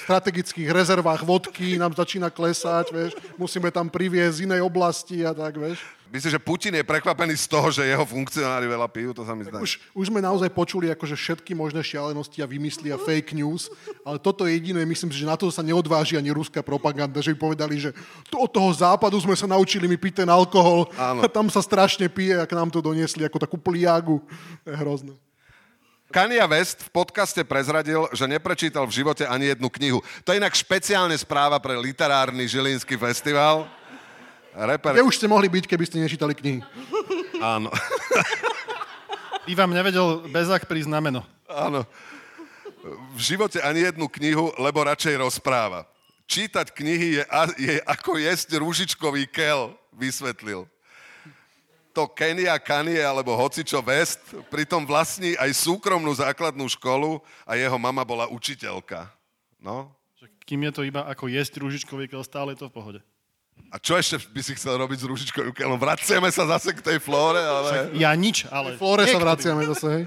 strategických 0.03 0.73
rezervách 0.73 1.21
vodky 1.21 1.77
nám 1.77 1.93
začína 1.93 2.33
klesať, 2.33 2.89
vieš, 2.89 3.11
musíme 3.37 3.69
tam 3.69 3.87
priviesť 3.87 4.41
z 4.41 4.43
inej 4.49 4.61
oblasti 4.65 5.21
a 5.21 5.31
tak, 5.31 5.61
vieš. 5.61 5.79
Myslím, 6.13 6.31
že 6.37 6.39
Putin 6.39 6.73
je 6.77 6.85
prekvapený 6.85 7.33
z 7.33 7.47
toho, 7.49 7.67
že 7.73 7.85
jeho 7.85 8.05
funkcionári 8.05 8.69
veľa 8.69 8.87
pijú, 8.87 9.11
to 9.11 9.25
sa 9.25 9.33
mi 9.33 9.41
zdá. 9.41 9.57
Už, 9.57 9.81
už 9.91 10.05
sme 10.13 10.21
naozaj 10.21 10.53
počuli 10.53 10.87
akože 10.93 11.17
všetky 11.17 11.57
možné 11.57 11.81
šialenosti 11.81 12.39
a 12.39 12.47
vymysly 12.47 12.93
a 12.93 12.97
fake 13.01 13.33
news, 13.33 13.67
ale 14.05 14.21
toto 14.21 14.45
je 14.45 14.53
jediné, 14.53 14.85
myslím 14.85 15.09
si, 15.09 15.25
že 15.25 15.27
na 15.27 15.33
to 15.33 15.49
sa 15.49 15.65
neodváži 15.65 16.15
ani 16.15 16.29
ruská 16.29 16.61
propaganda, 16.61 17.19
že 17.19 17.33
by 17.33 17.37
povedali, 17.41 17.81
že 17.81 17.89
to 18.29 18.37
od 18.45 18.51
toho 18.53 18.69
západu 18.69 19.17
sme 19.17 19.33
sa 19.33 19.49
naučili 19.49 19.89
mi 19.89 19.97
piť 19.97 20.23
ten 20.23 20.29
alkohol 20.29 20.87
Áno. 20.95 21.25
a 21.25 21.27
tam 21.27 21.49
sa 21.49 21.59
strašne 21.59 22.05
pije, 22.05 22.37
ak 22.37 22.51
nám 22.53 22.69
to 22.69 22.79
doniesli 22.79 23.25
ako 23.25 23.41
takú 23.41 23.57
pliagu. 23.57 24.21
To 24.63 24.69
je 24.69 24.77
hrozné. 24.77 25.13
Kanye 26.13 26.39
West 26.47 26.85
v 26.85 27.01
podcaste 27.01 27.43
prezradil, 27.43 28.07
že 28.13 28.29
neprečítal 28.29 28.87
v 28.87 28.95
živote 29.03 29.27
ani 29.27 29.51
jednu 29.51 29.67
knihu. 29.67 29.99
To 30.23 30.31
je 30.31 30.39
inak 30.39 30.55
špeciálne 30.55 31.17
správa 31.17 31.59
pre 31.59 31.75
literárny 31.75 32.45
Žilinský 32.47 32.95
festival. 32.95 33.67
Reper... 34.55 34.95
Kde 34.95 35.03
už 35.03 35.19
ste 35.19 35.27
mohli 35.27 35.51
byť, 35.51 35.67
keby 35.67 35.83
ste 35.83 35.99
nečítali 35.99 36.31
knihy? 36.31 36.63
Áno. 37.43 37.67
By 39.45 39.53
vám 39.53 39.75
nevedel 39.75 40.25
bezak 40.31 40.65
prísť 40.65 40.89
na 40.89 41.03
meno. 41.03 41.21
Áno. 41.45 41.83
V 43.13 43.19
živote 43.19 43.59
ani 43.59 43.83
jednu 43.85 44.07
knihu, 44.07 44.55
lebo 44.55 44.81
radšej 44.87 45.19
rozpráva. 45.19 45.83
Čítať 46.25 46.73
knihy 46.73 47.21
je, 47.21 47.23
je 47.61 47.75
ako 47.85 48.17
jesť 48.17 48.57
rúžičkový 48.57 49.27
kel, 49.29 49.75
vysvetlil. 49.93 50.65
To 51.93 52.09
Kenia 52.11 52.59
Kanye 52.59 52.99
alebo 52.99 53.37
hocičo 53.37 53.79
West 53.79 54.19
pritom 54.51 54.83
vlastní 54.83 55.37
aj 55.39 55.51
súkromnú 55.55 56.11
základnú 56.11 56.67
školu 56.75 57.23
a 57.47 57.55
jeho 57.55 57.77
mama 57.79 58.03
bola 58.03 58.27
učiteľka. 58.27 59.07
No. 59.61 59.93
Kým 60.43 60.65
je 60.67 60.71
to 60.75 60.81
iba 60.83 61.05
ako 61.07 61.29
jesť 61.31 61.61
rúžičkový 61.61 62.09
kel, 62.09 62.25
stále 62.25 62.53
je 62.53 62.65
to 62.65 62.69
v 62.69 62.75
pohode. 62.75 62.99
A 63.71 63.75
čo 63.75 63.99
ešte 63.99 64.15
by 64.31 64.39
si 64.39 64.55
chcel 64.55 64.79
robiť 64.79 65.03
s 65.03 65.05
rúžičkovým 65.05 65.51
kelom? 65.51 65.75
Vraciame 65.75 66.31
sa 66.31 66.47
zase 66.47 66.71
k 66.71 66.79
tej 66.79 66.97
flóre, 66.97 67.43
ale... 67.43 67.91
Ja 67.99 68.15
nič, 68.15 68.47
ale... 68.47 68.75
V 68.75 68.79
Flóre 68.79 69.03
sa 69.03 69.19
vraciame 69.19 69.67
zase, 69.67 69.87
hej? 69.91 70.03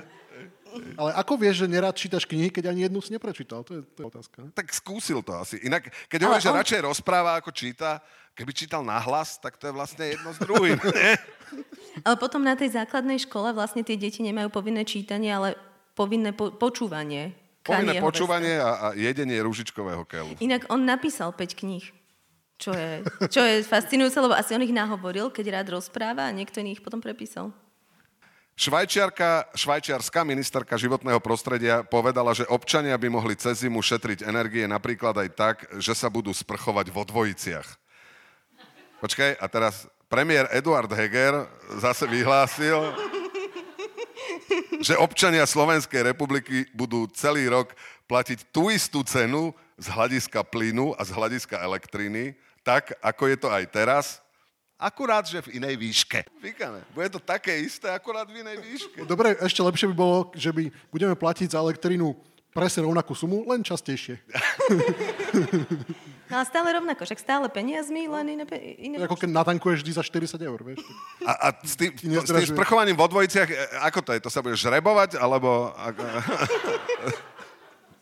Ale 0.96 1.10
ako 1.16 1.36
vieš, 1.36 1.64
že 1.64 1.66
nerád 1.68 1.96
čítaš 1.96 2.24
knihy, 2.24 2.48
keď 2.48 2.70
ani 2.70 2.86
jednu 2.86 3.00
si 3.00 3.10
neprečítal? 3.10 3.64
To 3.64 3.76
je, 3.76 3.80
to 3.92 4.04
je 4.04 4.06
otázka. 4.08 4.36
ne? 4.44 4.50
Tak 4.52 4.72
skúsil 4.72 5.20
to 5.20 5.36
asi. 5.36 5.60
Inak, 5.64 5.90
keď 6.06 6.18
Ale 6.22 6.26
hovorí, 6.28 6.40
že 6.40 6.50
on- 6.52 6.58
radšej 6.60 6.80
rozpráva 6.84 7.40
ako 7.40 7.50
číta, 7.52 8.00
keby 8.32 8.52
čítal 8.54 8.84
nahlas, 8.86 9.36
tak 9.36 9.56
to 9.56 9.68
je 9.68 9.74
vlastne 9.74 10.04
jedno 10.16 10.30
s 10.32 10.38
druhým. 10.38 10.78
Ale 12.06 12.16
potom 12.20 12.44
na 12.44 12.54
tej 12.54 12.72
základnej 12.72 13.18
škole 13.18 13.50
vlastne 13.50 13.82
tie 13.82 13.98
deti 13.98 14.22
nemajú 14.22 14.52
povinné 14.52 14.86
čítanie, 14.86 15.32
ale 15.32 15.58
povinné 15.98 16.30
po- 16.30 16.54
počúvanie. 16.54 17.34
Povinné 17.64 17.98
počúvanie 17.98 18.60
a, 18.60 18.70
a 18.70 18.86
jedenie 18.94 19.40
rúžičkového 19.42 20.06
kelu. 20.06 20.38
Inak 20.38 20.68
on 20.70 20.86
napísal 20.86 21.34
5 21.34 21.58
kníh. 21.58 21.84
Čo 22.58 22.74
je, 22.74 23.06
čo 23.30 23.40
je 23.46 23.62
fascinujúce, 23.62 24.18
lebo 24.18 24.34
asi 24.34 24.50
on 24.50 24.66
ich 24.66 24.74
nahovoril, 24.74 25.30
keď 25.30 25.62
rád 25.62 25.78
rozpráva 25.78 26.26
a 26.26 26.34
niekto 26.34 26.58
iný 26.58 26.74
ich 26.74 26.82
potom 26.82 26.98
prepísal. 26.98 27.54
Švajčiarka, 28.58 29.54
švajčiarská 29.54 30.26
ministerka 30.26 30.74
životného 30.74 31.22
prostredia 31.22 31.86
povedala, 31.86 32.34
že 32.34 32.42
občania 32.50 32.98
by 32.98 33.06
mohli 33.06 33.38
cez 33.38 33.62
zimu 33.62 33.78
šetriť 33.78 34.26
energie 34.26 34.66
napríklad 34.66 35.14
aj 35.14 35.28
tak, 35.38 35.56
že 35.78 35.94
sa 35.94 36.10
budú 36.10 36.34
sprchovať 36.34 36.90
vo 36.90 37.06
dvojiciach. 37.06 37.78
Počkaj, 38.98 39.38
a 39.38 39.46
teraz 39.46 39.86
premiér 40.10 40.50
Eduard 40.50 40.90
Heger 40.90 41.46
zase 41.78 42.10
vyhlásil, 42.10 42.90
že 44.82 44.98
občania 44.98 45.46
Slovenskej 45.46 46.10
republiky 46.10 46.66
budú 46.74 47.06
celý 47.14 47.46
rok 47.46 47.70
platiť 48.10 48.50
tú 48.50 48.74
istú 48.74 49.06
cenu 49.06 49.54
z 49.78 49.86
hľadiska 49.86 50.42
plynu 50.42 50.98
a 50.98 51.06
z 51.06 51.14
hľadiska 51.14 51.62
elektriny, 51.62 52.34
tak 52.62 52.94
ako 53.00 53.22
je 53.28 53.36
to 53.36 53.48
aj 53.48 53.64
teraz, 53.70 54.06
akurát, 54.78 55.26
že 55.26 55.42
v 55.42 55.58
inej 55.58 55.74
výške. 55.74 56.22
Fíkame. 56.38 56.86
Bude 56.94 57.10
to 57.10 57.18
také 57.18 57.58
isté, 57.58 57.90
akurát 57.90 58.30
v 58.30 58.46
inej 58.46 58.62
výške. 58.62 58.98
Dobre, 59.04 59.34
ešte 59.42 59.60
lepšie 59.60 59.90
by 59.90 59.96
bolo, 59.98 60.30
že 60.38 60.54
by 60.54 60.70
budeme 60.94 61.14
platiť 61.18 61.52
za 61.52 61.58
elektrínu 61.58 62.14
presne 62.54 62.86
rovnakú 62.86 63.12
sumu, 63.14 63.44
len 63.46 63.62
častejšie. 63.62 64.18
No 66.28 66.36
ale 66.36 66.44
stále 66.44 66.68
rovnako, 66.76 67.08
však 67.08 67.24
stále 67.24 67.48
peniazmi, 67.48 68.04
len 68.04 68.36
iné... 68.36 68.44
pe- 68.44 68.60
iné 68.60 69.00
Ako 69.00 69.16
keď 69.16 69.32
natankuješ 69.32 69.80
vždy 69.80 69.92
za 69.96 70.04
40 70.04 70.36
eur, 70.44 70.60
vieš. 70.60 70.84
A, 71.24 71.32
a 71.32 71.56
s, 71.64 71.72
tým, 71.72 71.88
s 71.96 72.04
tým 72.04 72.52
sprchovaním 72.52 73.00
vo 73.00 73.08
dvojiciach, 73.08 73.48
e, 73.48 73.56
ako 73.80 74.04
to 74.04 74.10
je? 74.12 74.20
To 74.20 74.28
sa 74.28 74.44
bude 74.44 74.52
žrebovať, 74.52 75.16
alebo... 75.16 75.72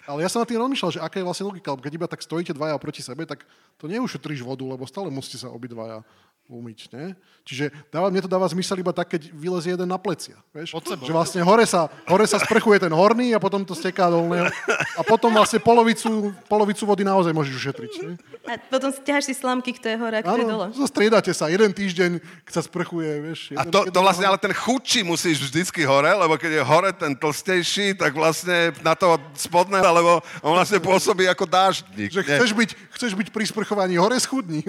Ale 0.07 0.23
ja 0.23 0.31
som 0.31 0.41
na 0.41 0.49
tým 0.49 0.63
rozmýšľal, 0.63 0.95
že 0.95 1.03
aká 1.03 1.19
je 1.19 1.27
vlastne 1.27 1.51
logika, 1.51 1.75
lebo 1.75 1.83
keď 1.83 1.93
iba 1.99 2.07
tak 2.07 2.23
stojíte 2.23 2.55
dvaja 2.55 2.79
proti 2.79 3.03
sebe, 3.03 3.27
tak 3.27 3.43
to 3.75 3.91
neušetríš 3.91 4.47
vodu, 4.47 4.63
lebo 4.63 4.87
stále 4.87 5.11
musíte 5.11 5.43
sa 5.43 5.51
obidvaja 5.51 6.07
umyť, 6.47 6.79
ne? 6.95 7.19
Čiže 7.47 7.71
dáva, 7.91 8.11
mne 8.11 8.23
to 8.23 8.31
dáva 8.31 8.47
zmysel 8.51 8.79
iba 8.83 8.91
tak, 8.91 9.15
keď 9.15 9.31
vylezie 9.35 9.75
jeden 9.75 9.87
na 9.87 9.99
plecia, 9.99 10.39
vieš? 10.51 10.75
Pod 10.75 10.87
sebou. 10.87 11.07
Že 11.07 11.15
vlastne 11.15 11.41
hore 11.43 11.63
sa, 11.67 11.91
hore 12.07 12.27
sa 12.27 12.39
sprchuje 12.43 12.83
ten 12.83 12.91
horný 12.91 13.35
a 13.35 13.43
potom 13.43 13.63
to 13.63 13.75
steká 13.75 14.11
dolného. 14.11 14.51
A 14.99 15.03
potom 15.03 15.31
vlastne 15.31 15.63
polovicu, 15.63 16.31
polovicu 16.47 16.83
vody 16.87 17.03
naozaj 17.07 17.35
môžeš 17.35 17.55
ušetriť, 17.55 17.93
ne? 18.03 18.13
A 18.47 18.59
potom 18.71 18.91
si 18.95 18.99
ťaháš 19.03 19.31
si 19.31 19.35
slamky, 19.35 19.75
kto 19.75 19.91
je 19.91 19.97
hore 19.99 20.17
a 20.19 20.23
kto 20.23 20.39
je 20.39 20.47
dole. 20.47 20.67
Áno, 20.71 20.87
striedate 20.87 21.35
sa, 21.35 21.51
jeden 21.51 21.71
týždeň 21.75 22.23
sa 22.47 22.63
sprchuje, 22.63 23.11
vieš. 23.27 23.41
A 23.59 23.67
to, 23.67 23.91
to 23.91 23.99
vlastne, 23.99 24.27
hore. 24.27 24.39
ale 24.39 24.43
ten 24.43 24.55
chudší 24.55 25.03
musíš 25.03 25.51
vždycky 25.51 25.83
hore, 25.83 26.11
lebo 26.15 26.39
keď 26.39 26.63
je 26.63 26.63
hore 26.63 26.91
ten 26.95 27.15
tlstejší, 27.15 27.99
tak 27.99 28.15
vlastne 28.15 28.71
na 28.87 28.95
toho 28.95 29.19
spodného, 29.35 29.83
lebo 29.97 30.21
on 30.45 30.53
vlastne 30.53 30.76
pôsobí 30.76 31.25
ako 31.25 31.49
dáždnik. 31.49 32.12
Že 32.12 32.23
chceš 32.29 32.53
byť, 32.53 32.71
chceš 32.93 33.12
byť 33.17 33.29
pri 33.33 33.45
sprchovaní 33.49 33.97
hore 33.97 34.21
schudni. 34.21 34.61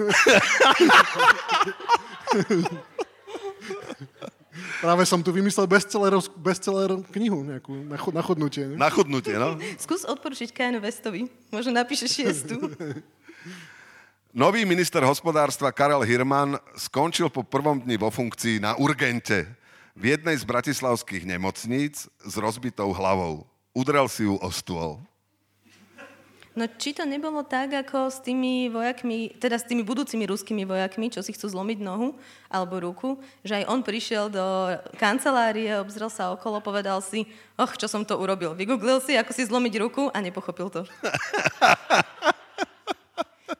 Práve 4.78 5.02
som 5.06 5.18
tu 5.22 5.34
vymyslel 5.34 5.66
bestseller, 5.66 6.14
bestseller 6.38 7.02
knihu 7.10 7.42
nejakú 7.42 7.74
na, 7.82 7.98
chod, 7.98 8.14
na 8.14 8.22
chodnutie. 8.22 8.64
Ne? 8.64 8.76
Na 8.78 8.90
chudnutie, 8.90 9.34
no. 9.34 9.58
Skús 9.74 10.06
odporučiť 10.06 10.54
Kajanu 10.54 10.78
Vestovi. 10.78 11.26
Možno 11.50 11.74
napíše 11.74 12.06
šiestu. 12.06 12.56
Nový 14.38 14.62
minister 14.68 15.02
hospodárstva 15.02 15.74
Karel 15.74 16.04
Hirman 16.04 16.60
skončil 16.78 17.26
po 17.32 17.42
prvom 17.42 17.80
dni 17.80 17.96
vo 17.98 18.12
funkcii 18.12 18.62
na 18.62 18.78
urgente 18.78 19.50
v 19.98 20.14
jednej 20.14 20.38
z 20.38 20.46
bratislavských 20.46 21.26
nemocníc 21.26 22.06
s 22.06 22.34
rozbitou 22.38 22.94
hlavou. 22.94 23.48
Udrel 23.74 24.06
si 24.06 24.30
ju 24.30 24.38
o 24.38 24.48
stôl. 24.54 25.02
No 26.58 26.66
či 26.66 26.90
to 26.90 27.06
nebolo 27.06 27.46
tak, 27.46 27.70
ako 27.70 28.10
s 28.10 28.18
tými 28.18 28.66
vojakmi, 28.66 29.30
teda 29.38 29.62
s 29.62 29.68
tými 29.70 29.86
budúcimi 29.86 30.26
ruskými 30.26 30.66
vojakmi, 30.66 31.06
čo 31.06 31.22
si 31.22 31.30
chcú 31.30 31.46
zlomiť 31.46 31.78
nohu 31.78 32.18
alebo 32.50 32.82
ruku, 32.82 33.22
že 33.46 33.62
aj 33.62 33.70
on 33.70 33.86
prišiel 33.86 34.26
do 34.26 34.74
kancelárie, 34.98 35.78
obzrel 35.78 36.10
sa 36.10 36.34
okolo, 36.34 36.58
povedal 36.58 36.98
si, 36.98 37.30
och, 37.54 37.78
čo 37.78 37.86
som 37.86 38.02
to 38.02 38.18
urobil. 38.18 38.58
Vygooglil 38.58 38.98
si, 38.98 39.14
ako 39.14 39.30
si 39.30 39.46
zlomiť 39.46 39.74
ruku 39.78 40.10
a 40.10 40.18
nepochopil 40.18 40.66
to. 40.66 40.82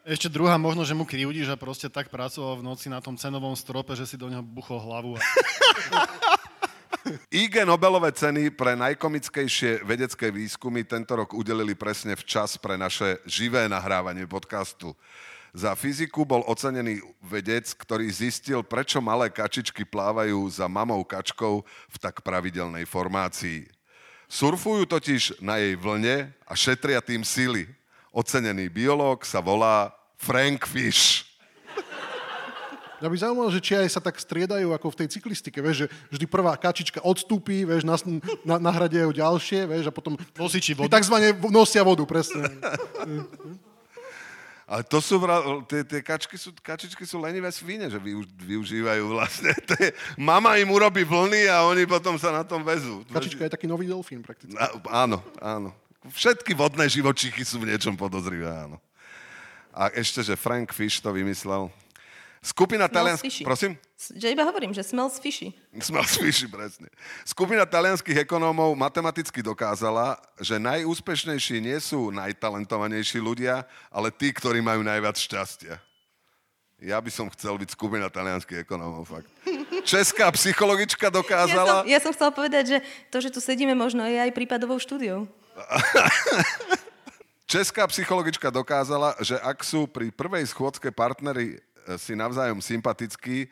Ešte 0.03 0.27
druhá 0.33 0.59
možno, 0.59 0.83
že 0.83 0.97
mu 0.97 1.07
krivdí, 1.07 1.47
že 1.47 1.55
proste 1.55 1.87
tak 1.87 2.11
pracoval 2.11 2.59
v 2.59 2.67
noci 2.67 2.91
na 2.91 2.99
tom 2.99 3.15
cenovom 3.15 3.55
strope, 3.55 3.95
že 3.95 4.11
si 4.11 4.19
do 4.19 4.27
neho 4.27 4.43
buchol 4.43 4.83
hlavu. 4.83 5.15
A... 5.15 5.23
IG 7.29 7.65
Nobelové 7.69 8.13
ceny 8.13 8.51
pre 8.53 8.73
najkomickejšie 8.77 9.85
vedecké 9.85 10.33
výskumy 10.33 10.85
tento 10.85 11.17
rok 11.17 11.37
udelili 11.37 11.77
presne 11.77 12.17
včas 12.17 12.57
pre 12.57 12.81
naše 12.81 13.21
živé 13.29 13.69
nahrávanie 13.69 14.25
podcastu. 14.25 14.97
Za 15.57 15.73
fyziku 15.73 16.25
bol 16.29 16.45
ocenený 16.45 17.01
vedec, 17.25 17.69
ktorý 17.73 18.09
zistil, 18.13 18.61
prečo 18.65 19.01
malé 19.01 19.33
kačičky 19.33 19.85
plávajú 19.85 20.49
za 20.49 20.69
mamou 20.69 21.05
kačkou 21.05 21.65
v 21.67 21.97
tak 21.97 22.21
pravidelnej 22.21 22.85
formácii. 22.85 23.69
Surfujú 24.29 24.85
totiž 24.85 25.41
na 25.41 25.57
jej 25.57 25.73
vlne 25.77 26.33
a 26.45 26.53
šetria 26.53 27.01
tým 27.01 27.25
síly. 27.25 27.65
Ocenený 28.13 28.69
biológ 28.69 29.25
sa 29.25 29.41
volá 29.41 29.93
Frank 30.21 30.69
Fish. 30.69 31.28
Mňa 32.99 33.09
by 33.09 33.17
zaujímalo, 33.17 33.51
že 33.51 33.63
či 33.63 33.73
aj 33.75 33.89
sa 33.89 34.01
tak 34.01 34.19
striedajú 34.19 34.71
ako 34.71 34.91
v 34.91 34.99
tej 34.99 35.09
cyklistike, 35.15 35.59
vieš, 35.59 35.85
že 35.85 35.87
vždy 36.11 36.25
prvá 36.27 36.55
kačička 36.55 36.99
odstúpi, 37.01 37.63
vieš, 37.63 37.87
na, 37.87 37.95
na, 38.43 38.59
nahradia 38.59 39.07
ju 39.07 39.15
ďalšie, 39.15 39.67
vieš, 39.67 39.87
a 39.87 39.95
potom 39.95 40.19
Nosiči 40.35 40.75
vodu. 40.75 40.91
takzvané 40.91 41.31
nosia 41.47 41.87
vodu, 41.87 42.03
presne. 42.03 42.43
Ale 44.69 44.85
to 44.85 45.01
sú, 45.01 45.17
tie, 45.65 45.81
tie 45.81 46.05
kačky 46.05 46.37
sú, 46.37 46.53
kačičky 46.53 47.01
sú 47.09 47.17
lenivé 47.17 47.49
svine, 47.49 47.89
že 47.89 47.97
využ, 47.97 48.29
využívajú 48.37 49.01
vlastne. 49.09 49.57
To 49.69 49.75
je, 49.81 49.97
mama 50.21 50.61
im 50.61 50.69
urobí 50.69 51.09
vlny 51.09 51.49
a 51.49 51.65
oni 51.65 51.89
potom 51.89 52.21
sa 52.21 52.29
na 52.29 52.45
tom 52.45 52.61
vezú. 52.61 53.01
Kačička 53.09 53.49
je 53.49 53.55
taký 53.57 53.65
nový 53.65 53.89
delfín 53.89 54.21
prakticky. 54.21 54.53
Á- 54.61 54.77
Áno, 55.09 55.25
áno. 55.41 55.73
Všetky 56.13 56.53
vodné 56.53 56.85
živočíchy 56.85 57.49
sú 57.49 57.65
v 57.65 57.73
niečom 57.73 57.97
podozrivé, 57.97 58.45
áno. 58.45 58.77
A 59.73 59.89
ešte, 59.89 60.21
že 60.21 60.37
Frank 60.37 60.77
Fish 60.77 61.01
to 61.01 61.17
vymyslel. 61.17 61.73
Skupina 62.39 62.87
talianských... 62.87 63.43
Prosím? 63.43 63.75
Že 63.99 64.31
iba 64.31 64.47
hovorím, 64.47 64.71
že 64.71 64.87
smells 64.87 65.19
fishy. 65.19 65.51
Smells 65.75 66.15
fishy, 66.15 66.47
presne. 66.47 66.87
Skupina 67.27 67.67
talianských 67.67 68.23
ekonómov 68.23 68.79
matematicky 68.79 69.43
dokázala, 69.43 70.15
že 70.39 70.57
najúspešnejší 70.63 71.59
nie 71.59 71.79
sú 71.83 72.15
najtalentovanejší 72.15 73.19
ľudia, 73.19 73.67
ale 73.91 74.15
tí, 74.15 74.31
ktorí 74.31 74.63
majú 74.63 74.87
najviac 74.87 75.19
šťastia. 75.19 75.83
Ja 76.79 77.03
by 77.03 77.11
som 77.11 77.27
chcel 77.35 77.59
byť 77.59 77.75
skupina 77.75 78.07
talianských 78.07 78.63
ekonómov, 78.63 79.03
fakt. 79.03 79.27
Česká 79.83 80.31
psychologička 80.31 81.11
Ja 81.11 81.11
som, 81.11 81.19
dokázala... 81.19 81.75
ja 81.91 81.99
som 81.99 82.15
chcela 82.15 82.31
povedať, 82.31 82.65
že 82.71 82.79
to, 83.11 83.19
že 83.19 83.35
tu 83.35 83.43
sedíme, 83.43 83.75
možno 83.75 84.07
je 84.07 84.15
aj 84.15 84.31
prípadovou 84.31 84.79
štúdiou. 84.79 85.27
Česká 87.49 87.89
psychologička 87.89 88.53
dokázala, 88.53 89.17
že 89.25 89.41
ak 89.41 89.65
sú 89.65 89.89
pri 89.89 90.13
prvej 90.13 90.45
schôdzke 90.53 90.93
partnery 90.93 91.59
si 91.97 92.13
navzájom 92.13 92.61
sympatickí, 92.61 93.49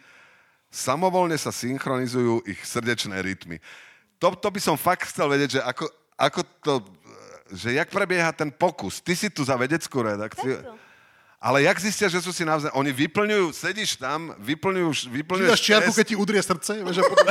samovolne 0.69 1.39
sa 1.41 1.55
synchronizujú 1.55 2.45
ich 2.45 2.61
srdečné 2.67 3.17
rytmy. 3.23 3.63
To, 4.21 4.37
to 4.37 4.49
by 4.53 4.61
som 4.61 4.77
fakt 4.77 5.09
chcel 5.09 5.33
vedieť, 5.33 5.57
že 5.57 5.61
ako, 5.65 5.85
ako 6.21 6.41
to, 6.61 6.75
že 7.53 7.77
jak 7.77 7.89
prebieha 7.89 8.33
ten 8.33 8.53
pokus. 8.53 9.01
Ty 9.01 9.17
si 9.17 9.29
tu 9.33 9.45
za 9.45 9.57
vedeckú 9.57 10.03
redakciu. 10.03 10.61
Takto. 10.61 10.85
Ale 11.37 11.63
jak 11.63 11.79
zistia, 11.79 12.09
že 12.09 12.19
sú 12.25 12.33
si 12.33 12.49
navzájom... 12.49 12.75
Oni 12.81 12.91
vyplňujú, 12.97 13.53
sedíš 13.53 14.01
tam, 14.01 14.33
vyplňujú, 14.41 15.13
vyplňuješ 15.13 15.53
Dáš 15.53 15.63
čiarku, 15.69 15.93
test, 15.93 15.99
keď 16.01 16.07
ti 16.09 16.17
udrie 16.17 16.41
srdce, 16.41 16.81
vieš, 16.81 16.99
a 16.99 17.07
potom 17.07 17.27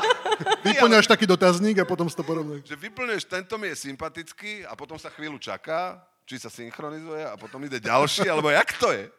vyplňaš 0.72 1.06
taký 1.06 1.28
dotazník 1.28 1.76
a 1.78 1.86
potom 1.86 2.08
si 2.08 2.16
to 2.16 2.24
porovnáš. 2.24 2.64
že 2.64 2.72
vyplňuješ, 2.72 3.28
tento 3.28 3.54
mi 3.60 3.68
je 3.68 3.76
sympatický 3.84 4.64
a 4.64 4.72
potom 4.72 4.96
sa 4.96 5.12
chvíľu 5.12 5.36
čaká, 5.36 6.00
či 6.24 6.40
sa 6.40 6.48
synchronizuje 6.48 7.20
a 7.20 7.36
potom 7.36 7.60
ide 7.68 7.78
ďalší, 7.84 8.26
alebo 8.32 8.48
jak 8.48 8.74
to 8.80 8.88
je? 8.96 9.12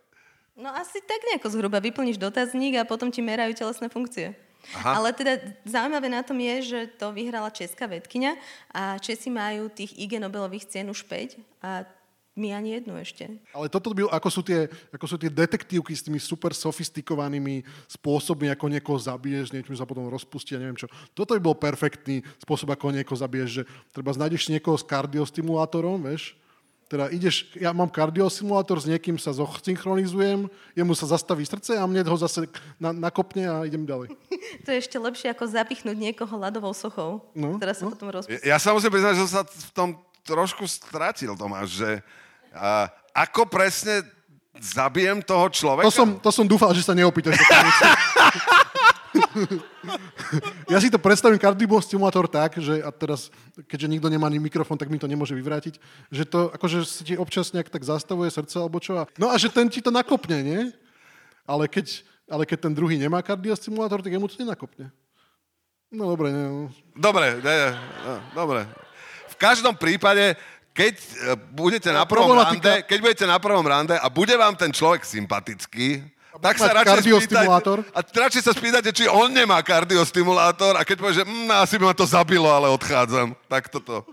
No 0.55 0.71
asi 0.71 1.03
tak 1.03 1.19
nejako 1.27 1.51
zhruba. 1.51 1.83
Vyplníš 1.83 2.15
dotazník 2.15 2.79
a 2.79 2.87
potom 2.87 3.11
ti 3.11 3.19
merajú 3.19 3.51
telesné 3.51 3.91
funkcie. 3.91 4.31
Aha. 4.73 4.97
Ale 4.97 5.13
teda 5.13 5.37
zaujímavé 5.67 6.09
na 6.09 6.25
tom 6.25 6.39
je, 6.41 6.55
že 6.73 6.79
to 6.97 7.13
vyhrala 7.13 7.53
česká 7.53 7.85
vedkynia 7.85 8.33
a 8.73 8.97
Česi 8.97 9.29
majú 9.29 9.69
tých 9.69 9.93
IG 9.93 10.17
Nobelových 10.17 10.65
cien 10.65 10.89
už 10.89 11.05
5 11.05 11.37
a 11.61 11.85
my 12.35 12.51
ani 12.51 12.75
jednu 12.75 12.99
ešte. 12.99 13.31
Ale 13.55 13.71
toto 13.71 13.95
by, 13.95 14.11
ako 14.11 14.27
sú, 14.27 14.41
tie, 14.43 14.67
ako 14.91 15.05
sú 15.07 15.15
tie 15.15 15.31
detektívky 15.31 15.95
s 15.95 16.03
tými 16.03 16.19
super 16.19 16.51
sofistikovanými 16.51 17.63
spôsobmi, 17.87 18.51
ako 18.51 18.65
niekoho 18.67 18.99
zabiješ, 18.99 19.55
niečo 19.55 19.71
sa 19.71 19.87
potom 19.87 20.11
rozpustí 20.11 20.51
a 20.51 20.59
neviem 20.59 20.75
čo. 20.75 20.91
Toto 21.15 21.31
by 21.31 21.39
bol 21.39 21.55
perfektný 21.55 22.27
spôsob, 22.43 22.75
ako 22.75 22.91
niekoho 22.91 23.15
zabiješ, 23.15 23.49
že 23.49 23.63
treba 23.95 24.11
nájdeš 24.11 24.51
niekoho 24.51 24.75
s 24.75 24.83
kardiostimulátorom, 24.83 26.03
vieš, 26.03 26.35
teda 26.95 27.11
ideš, 27.11 27.51
ja 27.59 27.75
mám 27.75 27.91
kardiostimulátor, 27.91 28.79
s 28.79 28.87
niekým 28.87 29.19
sa 29.19 29.35
zosynchronizujem, 29.35 30.47
jemu 30.71 30.93
sa 30.95 31.11
zastaví 31.11 31.43
srdce 31.43 31.75
a 31.75 31.83
mne 31.83 32.07
ho 32.07 32.15
zase 32.15 32.47
na, 32.79 32.95
nakopne 32.95 33.43
a 33.43 33.67
idem 33.67 33.83
ďalej. 33.83 34.15
To 34.63 34.71
je 34.71 34.77
ešte 34.79 34.95
lepšie 34.95 35.33
ako 35.35 35.43
zapichnúť 35.51 35.97
niekoho 35.97 36.31
ľadovou 36.39 36.71
sochou, 36.71 37.19
No, 37.35 37.59
ktorá 37.59 37.73
sa 37.75 37.89
no. 37.89 37.91
potom 37.91 38.07
rozpustí. 38.13 38.45
Ja 38.47 38.55
sa 38.61 38.71
musím 38.71 38.93
priznať, 38.93 39.19
že 39.19 39.25
sa 39.27 39.41
v 39.43 39.71
tom 39.75 39.89
trošku 40.23 40.63
stratil, 40.69 41.35
Tomáš, 41.35 41.83
že 41.83 41.89
a, 42.55 42.87
ako 43.11 43.49
presne 43.51 44.05
zabijem 44.55 45.19
toho 45.19 45.51
človeka? 45.51 45.89
To 45.89 45.91
som, 45.91 46.09
to 46.21 46.31
som 46.31 46.45
dúfal, 46.47 46.71
že 46.71 46.85
sa 46.87 46.95
neopýtaš. 46.95 47.35
ja 50.73 50.77
si 50.81 50.91
to 50.91 50.99
predstavím 50.99 51.39
kardiostimulátor 51.39 52.27
tak, 52.27 52.59
že 52.59 52.81
a 52.83 52.89
teraz, 52.91 53.31
keďže 53.67 53.87
nikto 53.87 54.07
nemá 54.11 54.27
ani 54.27 54.39
mikrofón, 54.39 54.77
tak 54.77 54.91
mi 54.91 54.99
to 54.99 55.07
nemôže 55.07 55.35
vyvrátiť, 55.35 55.79
že 56.11 56.23
to 56.25 56.51
akože 56.51 56.83
si 56.85 57.01
ti 57.03 57.13
občas 57.15 57.51
nejak 57.55 57.71
tak 57.71 57.83
zastavuje 57.83 58.31
srdce 58.31 58.59
alebo 58.59 58.79
čo. 58.79 58.99
A, 58.99 59.07
no 59.19 59.31
a 59.31 59.35
že 59.39 59.51
ten 59.51 59.67
ti 59.71 59.79
to 59.79 59.91
nakopne, 59.91 60.41
nie? 60.41 60.61
Ale 61.45 61.69
keď, 61.69 62.01
ale 62.27 62.43
keď 62.43 62.69
ten 62.69 62.73
druhý 62.73 62.97
nemá 62.97 63.21
kardiostimulátor, 63.21 64.01
tak 64.01 64.11
jemu 64.11 64.27
to 64.27 64.41
nenakopne. 64.41 64.89
No 65.93 66.11
dobre, 66.11 66.33
ne, 66.33 66.43
no. 66.49 66.63
Dobre, 66.97 67.39
ne, 67.39 67.55
ne, 67.55 67.71
no, 68.03 68.13
dobre. 68.33 68.65
V 69.31 69.35
každom 69.37 69.77
prípade, 69.77 70.35
keď 70.75 70.95
e, 70.99 71.07
budete 71.55 71.87
na 71.93 72.03
prvom 72.03 72.35
rande, 72.35 72.83
keď 72.83 72.99
budete 72.99 73.25
na 73.29 73.39
prvom 73.39 73.63
rande 73.63 73.95
a 73.95 74.07
bude 74.11 74.35
vám 74.35 74.57
ten 74.59 74.73
človek 74.73 75.07
sympatický, 75.07 76.03
tak 76.41 76.55
sa 76.59 76.71
radšej 76.71 77.27
spýtajte, 77.27 77.49
a 77.95 77.99
radšej 77.99 78.43
sa 78.43 78.53
spýtate, 78.55 78.89
či 78.91 79.05
on 79.07 79.31
nemá 79.31 79.59
kardiostimulátor 79.63 80.75
a 80.75 80.83
keď 80.83 80.97
povie, 80.99 81.17
že 81.21 81.25
mm, 81.27 81.51
asi 81.63 81.75
by 81.79 81.91
ma 81.91 81.95
to 81.95 82.07
zabilo, 82.07 82.51
ale 82.51 82.67
odchádzam. 82.71 83.35
Tak 83.47 83.71
toto. 83.71 84.03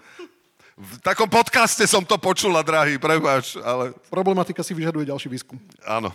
V 0.73 0.99
takom 1.05 1.29
podcaste 1.29 1.85
som 1.85 2.02
to 2.02 2.17
počula, 2.17 2.64
drahý, 2.64 2.97
prepáč, 2.97 3.61
ale 3.61 3.93
Problematika 4.09 4.64
si 4.64 4.73
vyžaduje 4.73 5.07
ďalší 5.07 5.29
výskum. 5.29 5.61
Áno. 5.85 6.11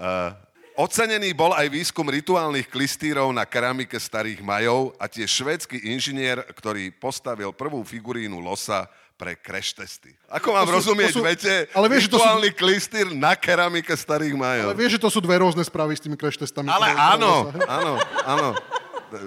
Uh, 0.00 0.32
ocenený 0.74 1.36
bol 1.36 1.52
aj 1.52 1.68
výskum 1.68 2.08
rituálnych 2.08 2.66
klistírov 2.66 3.28
na 3.30 3.44
keramike 3.44 3.94
starých 4.00 4.40
majov 4.40 4.96
a 4.96 5.04
tiež 5.06 5.28
švédsky 5.28 5.92
inžinier, 5.92 6.40
ktorý 6.56 6.90
postavil 6.96 7.52
prvú 7.52 7.84
figurínu 7.84 8.40
losa 8.40 8.88
pre 9.20 9.36
crash 9.36 9.76
testy. 9.76 10.16
Ako 10.32 10.56
mám 10.56 10.64
To 10.64 10.72
sú- 10.72 10.96
rozumieť, 10.96 11.12
to 11.12 11.20
sú- 11.20 11.26
viete, 11.28 11.52
ale 11.76 11.86
vieš, 11.92 12.08
že 12.08 12.12
to 12.16 12.18
sú- 12.24 12.40
klistýr 12.56 13.06
na 13.12 13.36
keramike 13.36 13.92
starých 13.92 14.32
Ale 14.32 14.40
majov. 14.40 14.68
vieš, 14.72 14.96
že 14.96 15.00
to 15.04 15.10
sú 15.12 15.20
dve 15.20 15.36
rôzne 15.36 15.60
správy 15.60 15.92
s 15.92 16.00
tými 16.00 16.16
crash 16.16 16.40
testami. 16.40 16.72
Ale 16.72 16.88
áno, 16.96 17.52
sa- 17.52 17.68
áno, 17.68 17.92
áno. 18.24 18.48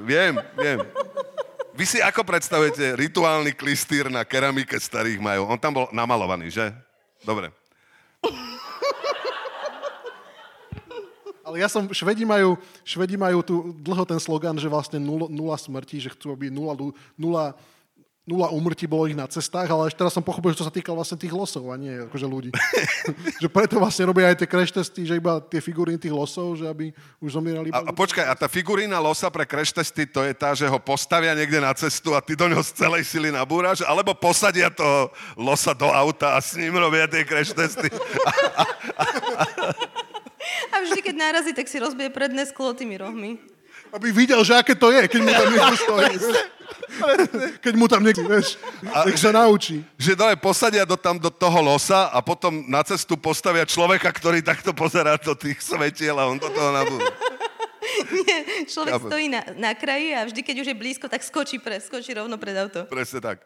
Viem, 0.01 0.41
viem. 0.57 0.81
Vy 1.77 1.85
si 1.85 1.97
ako 2.01 2.25
predstavujete 2.25 2.97
rituálny 2.97 3.53
klistýr 3.53 4.09
na 4.09 4.25
keramike 4.25 4.73
starých 4.77 5.21
majov? 5.21 5.45
On 5.45 5.61
tam 5.61 5.73
bol 5.73 5.85
namalovaný, 5.93 6.49
že? 6.49 6.73
Dobre. 7.21 7.53
Ale 11.43 11.59
ja 11.59 11.67
som, 11.67 11.91
Švedi 11.91 12.23
majú, 12.23 12.55
Švedi 12.87 13.19
majú 13.19 13.43
tu 13.43 13.55
dlho 13.83 14.07
ten 14.07 14.15
slogan, 14.17 14.55
že 14.55 14.71
vlastne 14.71 14.95
nula, 14.95 15.27
nula 15.27 15.59
smrti, 15.59 15.99
že 15.99 16.09
chcú, 16.15 16.31
aby 16.31 16.47
nula, 16.47 16.71
nula, 17.19 17.51
nula 18.23 18.47
úmrtí 18.55 18.87
bolo 18.87 19.03
ich 19.03 19.19
na 19.19 19.27
cestách, 19.27 19.67
ale 19.67 19.91
až 19.91 19.99
teraz 19.99 20.15
som 20.15 20.23
pochopil, 20.23 20.55
že 20.55 20.63
to 20.63 20.67
sa 20.67 20.71
týka 20.71 20.95
vlastne 20.95 21.19
tých 21.19 21.35
losov 21.35 21.67
a 21.67 21.75
nie 21.75 22.07
akože 22.07 22.23
ľudí. 22.23 22.51
že 23.43 23.47
preto 23.51 23.75
vlastne 23.83 24.07
robia 24.07 24.31
aj 24.31 24.39
tie 24.39 24.47
crash 24.47 24.71
testy, 24.71 25.03
že 25.03 25.19
iba 25.19 25.43
tie 25.43 25.59
figuriny 25.59 25.99
tých 25.99 26.15
losov, 26.15 26.55
že 26.55 26.63
aby 26.63 26.95
už 27.19 27.35
zomierali. 27.35 27.67
A, 27.75 27.83
a 27.83 27.91
počkaj, 27.91 28.23
a 28.23 28.31
tá 28.31 28.47
figurína 28.47 28.95
losa 29.03 29.27
pre 29.27 29.43
crash 29.43 29.75
testy, 29.75 30.07
to 30.07 30.23
je 30.23 30.31
tá, 30.31 30.55
že 30.55 30.63
ho 30.63 30.79
postavia 30.79 31.35
niekde 31.35 31.59
na 31.59 31.75
cestu 31.75 32.15
a 32.15 32.23
ty 32.23 32.39
do 32.39 32.47
ňoho 32.47 32.63
z 32.63 32.71
celej 32.79 33.03
sily 33.03 33.27
nabúraš, 33.27 33.83
alebo 33.83 34.15
posadia 34.15 34.71
toho 34.71 35.11
losa 35.35 35.75
do 35.75 35.91
auta 35.91 36.35
a 36.35 36.39
s 36.39 36.55
ním 36.55 36.79
robia 36.79 37.11
tie 37.11 37.27
crash 37.27 37.51
testy. 37.51 37.91
A 40.71 40.75
vždy, 40.79 40.99
keď 41.03 41.15
narazí, 41.15 41.51
tak 41.51 41.67
si 41.67 41.75
rozbije 41.75 42.07
predné 42.07 42.47
sklo 42.47 42.71
tými 42.71 42.95
rohmi. 42.99 43.35
Aby 43.91 44.15
videl, 44.15 44.41
že 44.47 44.57
aké 44.57 44.73
to 44.73 44.89
je, 44.89 45.05
keď 45.11 45.19
mu 45.21 45.31
tam 45.31 45.47
niekto 45.53 45.75
stojí. 45.75 46.15
keď 47.63 47.73
mu 47.75 47.85
tam 47.89 48.01
niekto, 48.05 48.25
vieš, 48.25 48.57
nech 48.81 49.19
sa 49.19 49.33
naučí. 49.33 49.81
že 49.97 50.13
dole 50.13 50.37
posadia 50.37 50.85
do, 50.85 50.97
tam 50.97 51.17
do 51.17 51.29
toho 51.29 51.59
losa 51.61 52.09
a 52.13 52.21
potom 52.21 52.65
na 52.69 52.81
cestu 52.85 53.17
postavia 53.17 53.65
človeka, 53.65 54.09
ktorý 54.09 54.41
takto 54.45 54.71
pozerá 54.71 55.17
do 55.17 55.33
tých 55.33 55.59
svetiel 55.61 56.15
a 56.17 56.29
on 56.29 56.37
do 56.37 56.49
toho 56.49 56.69
nabúra. 56.71 57.09
Nie, 58.25 58.65
človek 58.65 58.93
Chápem. 58.97 59.09
stojí 59.09 59.25
na, 59.29 59.41
na 59.59 59.71
kraji 59.75 60.17
a 60.17 60.25
vždy, 60.25 60.41
keď 60.41 60.55
už 60.65 60.67
je 60.71 60.77
blízko, 60.77 61.05
tak 61.11 61.21
skočí, 61.21 61.59
pre, 61.59 61.77
skočí 61.77 62.15
rovno 62.15 62.39
pred 62.41 62.55
auto. 62.57 62.87
Presne 62.89 63.21
tak. 63.21 63.43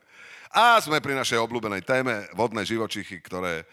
A 0.54 0.80
sme 0.80 1.04
pri 1.04 1.18
našej 1.18 1.42
obľúbenej 1.44 1.84
téme 1.84 2.24
vodné 2.32 2.64
živočichy, 2.64 3.20
ktoré 3.20 3.64
e, 3.64 3.66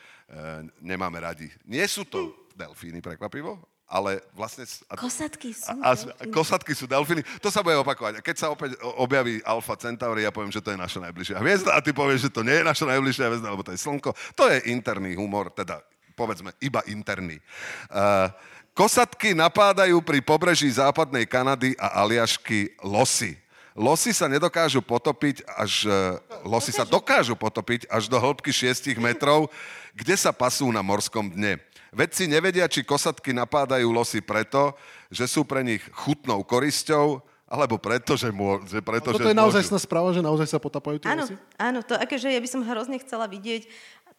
nemáme 0.82 1.22
radi. 1.22 1.46
Nie 1.62 1.86
sú 1.86 2.02
to 2.02 2.50
delfíny, 2.58 2.98
prekvapivo, 2.98 3.62
ale 3.94 4.18
vlastne... 4.34 4.66
Kosatky 4.98 5.54
sú. 5.54 5.70
a, 5.70 5.74
a, 5.86 5.90
delfíny. 5.94 6.34
kosatky 6.34 6.72
sú 6.74 6.90
delfíny. 6.90 7.22
To 7.38 7.46
sa 7.46 7.62
bude 7.62 7.78
opakovať. 7.78 8.18
A 8.18 8.24
keď 8.26 8.36
sa 8.42 8.46
opäť 8.50 8.74
objaví 8.98 9.38
Alfa 9.46 9.78
Centauri, 9.78 10.26
ja 10.26 10.34
poviem, 10.34 10.50
že 10.50 10.58
to 10.58 10.74
je 10.74 10.78
naša 10.82 10.98
najbližšia 10.98 11.38
hviezda 11.38 11.78
a 11.78 11.78
ty 11.78 11.94
povieš, 11.94 12.26
že 12.26 12.34
to 12.34 12.42
nie 12.42 12.58
je 12.58 12.66
naša 12.66 12.90
najbližšia 12.90 13.30
hviezda, 13.30 13.54
lebo 13.54 13.62
to 13.62 13.70
je 13.70 13.78
Slnko. 13.78 14.10
To 14.34 14.50
je 14.50 14.66
interný 14.74 15.14
humor, 15.14 15.54
teda 15.54 15.78
povedzme 16.18 16.50
iba 16.58 16.82
interný. 16.90 17.38
Uh, 17.86 18.34
kosatky 18.74 19.30
napádajú 19.30 20.02
pri 20.02 20.18
pobreží 20.18 20.66
západnej 20.74 21.30
Kanady 21.30 21.78
a 21.78 22.02
Aliašky 22.02 22.74
losy. 22.82 23.38
Losy 23.74 24.14
sa 24.14 24.30
nedokážu 24.30 24.78
potopiť 24.78 25.42
až... 25.50 25.90
e, 25.90 25.98
Losy 26.46 26.70
sa 26.70 26.86
dokážu 26.86 27.34
potopiť 27.34 27.90
až 27.90 28.06
do 28.06 28.22
hĺbky 28.22 28.54
6 28.54 28.94
metrov, 29.02 29.50
kde 29.90 30.14
sa 30.14 30.30
pasú 30.30 30.70
na 30.70 30.78
morskom 30.78 31.26
dne. 31.26 31.58
Vedci 31.94 32.26
nevedia, 32.26 32.66
či 32.66 32.82
kosatky 32.82 33.30
napádajú 33.30 33.86
losy 33.94 34.18
preto, 34.18 34.74
že 35.14 35.30
sú 35.30 35.46
pre 35.46 35.62
nich 35.62 35.80
chutnou 35.94 36.42
korisťou, 36.42 37.22
alebo 37.46 37.78
preto, 37.78 38.18
že, 38.18 38.34
môžu, 38.34 38.66
že, 38.66 38.82
preto, 38.82 39.14
Toto 39.14 39.22
že 39.22 39.30
je 39.30 39.38
naozaj 39.38 39.70
sná 39.70 39.78
správa, 39.78 40.10
že 40.10 40.18
naozaj 40.18 40.50
sa 40.50 40.58
potapajú 40.58 40.98
tie 40.98 41.06
Áno, 41.06 41.22
losy? 41.22 41.38
áno, 41.54 41.86
to 41.86 41.94
akože 41.94 42.34
ja 42.34 42.40
by 42.42 42.48
som 42.50 42.66
hrozne 42.66 42.98
chcela 42.98 43.30
vidieť 43.30 43.70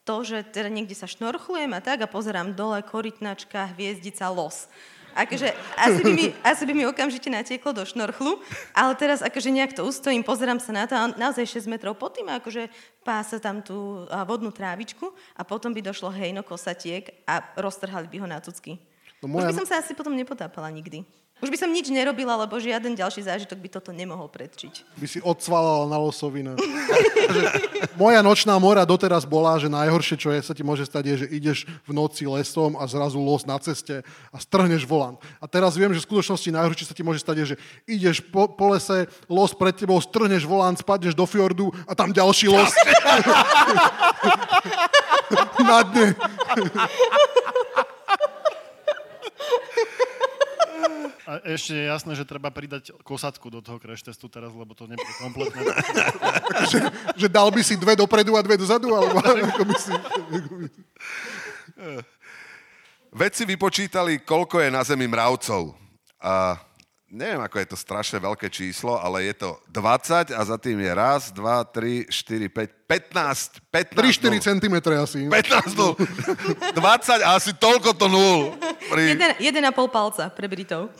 to, 0.06 0.16
že 0.22 0.46
teda 0.54 0.70
niekde 0.70 0.94
sa 0.94 1.10
šnorchlujem 1.10 1.74
a 1.74 1.80
tak 1.82 2.00
a 2.00 2.08
pozerám 2.08 2.54
dole 2.54 2.80
korytnačka, 2.86 3.74
hviezdica, 3.74 4.30
los. 4.30 4.70
Akože 5.16 5.48
asi 5.80 6.00
by, 6.04 6.12
mi, 6.12 6.24
asi 6.44 6.62
by 6.62 6.72
mi 6.76 6.84
okamžite 6.84 7.32
natieklo 7.32 7.72
do 7.72 7.82
šnorchlu, 7.82 8.36
ale 8.76 8.92
teraz 8.94 9.24
akože 9.24 9.48
nejak 9.48 9.72
to 9.72 9.82
ustojím, 9.82 10.20
pozerám 10.20 10.60
sa 10.60 10.76
na 10.76 10.84
to 10.84 10.92
a 10.92 11.08
naozaj 11.16 11.64
6 11.64 11.72
metrov 11.72 11.96
pod 11.96 12.12
tým 12.12 12.28
akože 12.28 12.68
pása 13.00 13.40
tam 13.40 13.64
tú 13.64 14.04
vodnú 14.28 14.52
trávičku 14.52 15.08
a 15.32 15.42
potom 15.42 15.72
by 15.72 15.80
došlo 15.80 16.12
hejno 16.12 16.44
kosatiek 16.44 17.24
a 17.24 17.40
roztrhali 17.56 18.12
by 18.12 18.16
ho 18.20 18.26
na 18.28 18.44
tucky. 18.44 18.76
No 19.24 19.32
Už 19.32 19.40
moja- 19.40 19.48
by 19.48 19.56
som 19.56 19.66
sa 19.66 19.80
asi 19.80 19.96
potom 19.96 20.12
nepotápala 20.12 20.68
nikdy. 20.68 21.00
Už 21.36 21.52
by 21.52 21.60
som 21.60 21.68
nič 21.68 21.92
nerobila, 21.92 22.32
lebo 22.40 22.56
žiaden 22.56 22.96
ďalší 22.96 23.28
zážitok 23.28 23.60
by 23.60 23.68
toto 23.68 23.92
nemohol 23.92 24.24
predčiť. 24.32 24.96
by 24.96 25.04
si 25.04 25.20
odsvalal 25.20 25.84
na 25.84 26.00
losovina. 26.00 26.56
Moja 28.00 28.24
nočná 28.24 28.56
mora 28.56 28.88
doteraz 28.88 29.28
bola, 29.28 29.60
že 29.60 29.68
najhoršie, 29.68 30.16
čo 30.16 30.32
je, 30.32 30.40
sa 30.40 30.56
ti 30.56 30.64
môže 30.64 30.88
stať, 30.88 31.04
je, 31.12 31.14
že 31.24 31.26
ideš 31.28 31.58
v 31.84 31.92
noci 31.92 32.24
lesom 32.24 32.80
a 32.80 32.88
zrazu 32.88 33.20
los 33.20 33.44
na 33.44 33.60
ceste 33.60 34.00
a 34.32 34.36
strhneš 34.40 34.88
volant. 34.88 35.20
A 35.36 35.44
teraz 35.44 35.76
viem, 35.76 35.92
že 35.92 36.00
v 36.00 36.08
skutočnosti 36.08 36.48
najhoršie 36.48 36.88
sa 36.88 36.96
ti 36.96 37.04
môže 37.04 37.20
stať, 37.20 37.36
je, 37.44 37.46
že 37.52 37.56
ideš 37.84 38.24
po, 38.24 38.48
po 38.48 38.72
lese, 38.72 39.04
los 39.28 39.52
pred 39.52 39.76
tebou, 39.76 40.00
strhneš 40.00 40.48
volant, 40.48 40.80
spadneš 40.80 41.12
do 41.12 41.28
fjordu 41.28 41.68
a 41.84 41.92
tam 41.92 42.16
ďalší 42.16 42.48
los. 42.48 42.72
na 45.68 45.82
dne. 45.84 46.16
ešte 51.56 51.72
je 51.72 51.88
jasné, 51.88 52.12
že 52.12 52.28
treba 52.28 52.52
pridať 52.52 52.92
kosatku 53.00 53.48
do 53.48 53.64
toho 53.64 53.80
crash 53.80 54.04
testu 54.04 54.28
teraz, 54.28 54.52
lebo 54.52 54.76
to 54.76 54.84
nebude 54.84 55.12
kompletné. 55.16 55.64
že, 56.72 56.78
že 57.16 57.28
dal 57.32 57.48
by 57.48 57.64
si 57.64 57.74
dve 57.80 57.96
dopredu 57.96 58.36
a 58.36 58.44
dve 58.44 58.60
dozadu, 58.60 58.92
alebo 58.92 59.16
ako 59.50 59.64
by 59.64 59.74
si... 59.74 59.92
Vedci 63.16 63.48
vypočítali, 63.48 64.20
koľko 64.20 64.60
je 64.60 64.68
na 64.68 64.84
Zemi 64.84 65.08
mravcov. 65.08 65.72
A 66.20 66.60
neviem, 67.08 67.40
ako 67.40 67.56
je 67.62 67.68
to 67.72 67.76
strašne 67.78 68.18
veľké 68.20 68.52
číslo, 68.52 68.98
ale 69.00 69.30
je 69.32 69.34
to 69.40 69.56
20 69.72 70.36
a 70.36 70.40
za 70.44 70.56
tým 70.60 70.76
je 70.84 70.92
raz, 70.92 71.32
2, 71.32 71.40
3, 71.40 72.12
4, 72.12 72.52
5, 72.52 72.76
15, 72.84 73.64
15 73.72 73.96
3-4 73.96 74.46
cm 74.52 74.76
asi. 75.00 75.20
15 75.32 75.80
nul. 75.80 75.92
20 76.76 77.24
a 77.24 77.40
asi 77.40 77.56
toľko 77.56 77.96
to 77.96 78.06
nul. 78.10 78.52
Pri... 78.92 79.16
Jeden, 79.16 79.30
jeden 79.40 79.64
a 79.64 79.72
pol 79.72 79.88
palca 79.88 80.28
pre 80.28 80.44
Britov. 80.50 80.92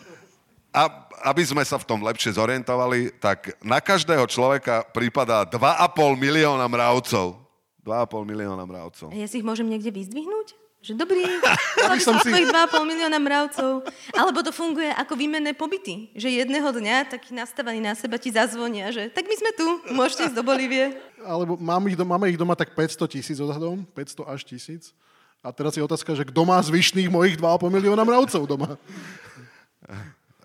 A 0.76 1.08
aby 1.32 1.40
sme 1.40 1.64
sa 1.64 1.80
v 1.80 1.88
tom 1.88 2.04
lepšie 2.04 2.36
zorientovali, 2.36 3.16
tak 3.16 3.56
na 3.64 3.80
každého 3.80 4.28
človeka 4.28 4.84
prípada 4.92 5.48
2,5 5.48 6.20
milióna 6.20 6.68
mravcov. 6.68 7.40
2,5 7.80 8.28
milióna 8.28 8.64
mravcov. 8.68 9.08
A 9.08 9.16
ja 9.16 9.24
si 9.24 9.40
ich 9.40 9.46
môžem 9.46 9.64
niekde 9.64 9.88
vyzdvihnúť? 9.88 10.52
Že 10.84 10.92
dobrý, 11.02 11.24
ja 11.80 11.96
som 11.98 12.20
si- 12.20 12.28
si... 12.28 12.44
2,5 12.44 12.52
milióna 12.84 13.16
mravcov. 13.16 13.88
Alebo 14.12 14.44
to 14.44 14.52
funguje 14.52 14.92
ako 14.92 15.16
výmenné 15.16 15.56
pobyty. 15.56 16.12
Že 16.12 16.44
jedného 16.44 16.68
dňa 16.68 17.16
taký 17.16 17.32
nastavený 17.32 17.80
na 17.80 17.96
seba 17.96 18.20
ti 18.20 18.28
zazvonia, 18.28 18.92
že 18.92 19.08
tak 19.08 19.24
my 19.24 19.34
sme 19.34 19.50
tu, 19.56 19.66
môžete 19.96 20.30
ísť 20.30 20.36
do 20.36 20.44
Bolívie. 20.44 20.92
Alebo 21.24 21.56
mám 21.56 21.82
ich, 21.88 21.96
doma, 21.96 22.20
máme 22.20 22.28
ich 22.28 22.38
doma 22.38 22.52
tak 22.52 22.76
500 22.76 23.08
tisíc 23.08 23.40
odhadom, 23.40 23.80
500 23.96 24.28
až 24.28 24.44
tisíc. 24.44 24.92
A 25.40 25.48
teraz 25.50 25.72
je 25.72 25.82
otázka, 25.82 26.12
že 26.12 26.26
kto 26.28 26.40
má 26.44 26.60
zvyšných 26.60 27.08
mojich 27.08 27.40
2,5 27.40 27.66
milióna 27.72 28.04
mravcov 28.04 28.44
doma? 28.44 28.76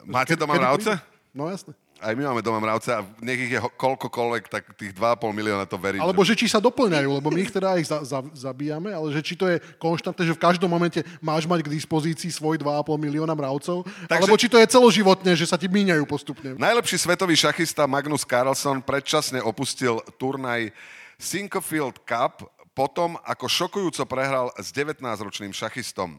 Máte 0.06 0.34
doma 0.36 0.56
mravce? 0.56 1.00
No 1.32 1.48
jasne. 1.48 1.72
Aj 2.02 2.18
my 2.18 2.34
máme 2.34 2.42
doma 2.42 2.58
mravce 2.58 2.90
a 2.90 3.06
nech 3.22 3.38
ich 3.38 3.54
je 3.54 3.62
koľkokoľvek, 3.62 4.50
tak 4.50 4.74
tých 4.74 4.90
2,5 4.98 5.38
milióna 5.38 5.70
to 5.70 5.78
verím. 5.78 6.02
Alebo 6.02 6.26
že 6.26 6.34
či 6.34 6.50
sa 6.50 6.58
doplňajú, 6.58 7.22
lebo 7.22 7.30
my 7.30 7.46
ich 7.46 7.54
teda 7.54 7.78
ich 7.78 7.86
za, 7.86 8.02
za, 8.02 8.26
zabíjame, 8.34 8.90
ale 8.90 9.14
že 9.14 9.22
či 9.22 9.38
to 9.38 9.46
je 9.46 9.62
konštantné, 9.78 10.26
že 10.26 10.34
v 10.34 10.42
každom 10.42 10.66
momente 10.66 11.06
máš 11.22 11.46
mať 11.46 11.62
k 11.62 11.78
dispozícii 11.78 12.34
svoj 12.34 12.58
2,5 12.58 12.98
milióna 12.98 13.38
mravcov, 13.38 13.86
Takže- 13.86 14.18
alebo 14.18 14.34
či 14.34 14.50
to 14.50 14.58
je 14.58 14.66
celoživotne, 14.66 15.32
že 15.38 15.46
sa 15.46 15.62
ti 15.62 15.70
míňajú 15.70 16.02
postupne. 16.10 16.58
Najlepší 16.58 16.98
svetový 16.98 17.38
šachista 17.38 17.86
Magnus 17.86 18.26
Carlsen 18.26 18.82
predčasne 18.82 19.38
opustil 19.46 20.02
turnaj 20.18 20.74
Sinquefield 21.22 22.02
Cup 22.02 22.50
potom, 22.74 23.14
ako 23.30 23.46
šokujúco 23.46 24.10
prehral 24.10 24.50
s 24.58 24.74
19-ročným 24.74 25.54
šachistom. 25.54 26.18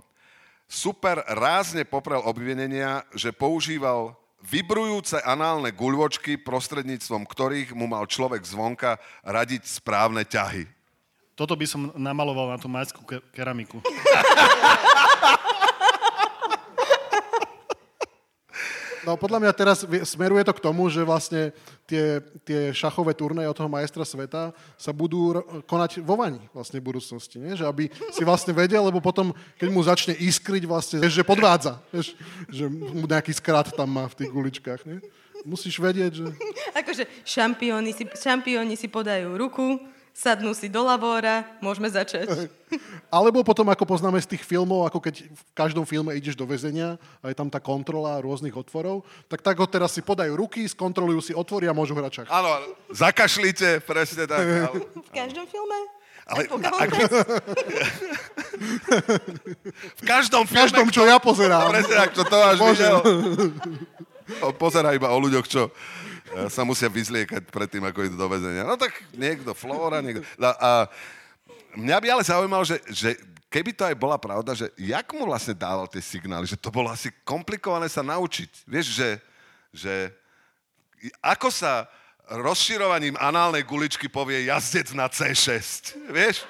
Super 0.72 1.20
rázne 1.28 1.84
poprel 1.84 2.24
obvinenia, 2.24 3.04
že 3.12 3.28
používal 3.28 4.16
vybrujúce 4.40 5.20
análne 5.20 5.68
guľvočky, 5.68 6.40
prostredníctvom 6.40 7.28
ktorých 7.28 7.76
mu 7.76 7.84
mal 7.84 8.08
človek 8.08 8.40
zvonka 8.40 8.96
radiť 9.20 9.68
správne 9.68 10.24
ťahy. 10.24 10.64
Toto 11.36 11.52
by 11.60 11.66
som 11.68 11.92
namaloval 11.92 12.56
na 12.56 12.58
tú 12.60 12.72
majskú 12.72 13.04
ke- 13.04 13.20
keramiku. 13.36 13.84
No 19.02 19.18
podľa 19.18 19.42
mňa 19.42 19.52
teraz 19.52 19.82
smeruje 20.06 20.46
to 20.46 20.54
k 20.54 20.62
tomu, 20.62 20.86
že 20.86 21.02
vlastne 21.02 21.50
tie, 21.90 22.22
tie 22.46 22.70
šachové 22.70 23.12
turnaje 23.18 23.50
od 23.50 23.56
toho 23.58 23.66
majstra 23.66 24.06
sveta 24.06 24.54
sa 24.78 24.90
budú 24.94 25.42
konať 25.66 26.06
vo 26.06 26.14
vani 26.14 26.38
vlastne 26.54 26.78
v 26.78 26.86
budúcnosti. 26.94 27.42
Nie? 27.42 27.58
Že 27.58 27.66
aby 27.66 27.84
si 28.14 28.22
vlastne 28.22 28.54
vedel, 28.54 28.78
lebo 28.78 29.02
potom, 29.02 29.34
keď 29.58 29.68
mu 29.74 29.82
začne 29.82 30.14
iskriť, 30.14 30.62
vlastne, 30.70 31.02
že 31.02 31.26
podvádza. 31.26 31.82
Vieš, 31.90 32.14
že 32.46 32.64
mu 32.70 33.04
nejaký 33.10 33.34
skrat 33.34 33.74
tam 33.74 33.90
má 33.90 34.06
v 34.06 34.22
tých 34.22 34.30
guličkách. 34.30 34.86
Nie? 34.86 35.02
Musíš 35.42 35.82
vedieť, 35.82 36.22
že... 36.22 36.26
Akože 36.78 37.02
šampióni 37.26 37.90
si, 37.90 38.06
šampióni 38.06 38.78
si 38.78 38.86
podajú 38.86 39.34
ruku, 39.34 39.82
sadnú 40.12 40.52
si 40.52 40.68
do 40.68 40.84
lavóra, 40.84 41.44
môžeme 41.58 41.88
začať. 41.88 42.28
Alebo 43.16 43.44
potom, 43.44 43.68
ako 43.68 43.84
poznáme 43.84 44.20
z 44.20 44.36
tých 44.36 44.44
filmov, 44.44 44.84
ako 44.88 45.00
keď 45.00 45.24
v 45.28 45.42
každom 45.52 45.84
filme 45.84 46.12
ideš 46.16 46.36
do 46.36 46.44
väzenia 46.48 46.96
a 47.20 47.28
je 47.28 47.36
tam 47.36 47.48
tá 47.48 47.60
kontrola 47.60 48.20
rôznych 48.20 48.52
otvorov, 48.52 49.04
tak 49.28 49.44
tak 49.44 49.56
ho 49.60 49.66
teraz 49.68 49.92
si 49.92 50.00
podajú 50.00 50.36
ruky, 50.36 50.64
skontrolujú 50.64 51.20
si 51.20 51.32
otvory 51.36 51.68
a 51.68 51.76
môžu 51.76 51.92
hrať 51.96 52.24
šach. 52.24 52.28
Áno, 52.32 52.48
zakašlite, 52.92 53.80
presne 53.84 54.24
tak. 54.28 54.40
Ale, 54.68 54.78
V 54.84 55.10
každom 55.12 55.44
filme? 55.48 55.78
ale 56.22 56.46
ak, 56.46 56.90
v 59.98 60.02
každom 60.06 60.46
V 60.46 60.50
filme, 60.54 60.60
každom, 60.62 60.86
čo 60.94 61.02
ja 61.02 61.18
pozerám. 61.18 61.74
Presne 61.74 61.94
tak, 61.98 62.10
čo 62.14 62.22
to 62.22 62.36
Bože. 62.56 62.78
videl. 62.78 62.96
On 64.46 64.54
pozerá 64.54 64.94
iba 64.94 65.10
o 65.10 65.18
ľuďoch, 65.18 65.46
čo 65.50 65.74
sa 66.48 66.62
musia 66.64 66.88
vyzliekať 66.88 67.48
pred 67.52 67.68
tým, 67.68 67.84
ako 67.84 68.08
idú 68.08 68.16
do 68.16 68.28
väzenia. 68.28 68.64
No 68.64 68.80
tak 68.80 68.92
niekto 69.12 69.52
Flóra, 69.52 70.00
niekto... 70.00 70.24
A, 70.40 70.50
a 70.52 70.70
mňa 71.76 71.96
by 72.00 72.06
ale 72.08 72.22
zaujímalo, 72.24 72.64
že, 72.64 72.80
že 72.88 73.16
keby 73.52 73.76
to 73.76 73.84
aj 73.84 73.96
bola 73.96 74.16
pravda, 74.16 74.56
že 74.56 74.72
jak 74.80 75.04
mu 75.12 75.28
vlastne 75.28 75.52
dával 75.52 75.84
tie 75.84 76.00
signály, 76.00 76.48
že 76.48 76.56
to 76.56 76.72
bolo 76.72 76.88
asi 76.88 77.12
komplikované 77.24 77.84
sa 77.92 78.00
naučiť. 78.00 78.64
Vieš, 78.64 78.86
že, 78.96 79.10
že 79.72 79.94
ako 81.20 81.52
sa 81.52 81.84
rozširovaním 82.32 83.18
análnej 83.20 83.66
guličky 83.66 84.08
povie 84.08 84.48
jazdec 84.48 84.94
na 84.96 85.10
C6. 85.12 85.92
Vieš? 86.08 86.48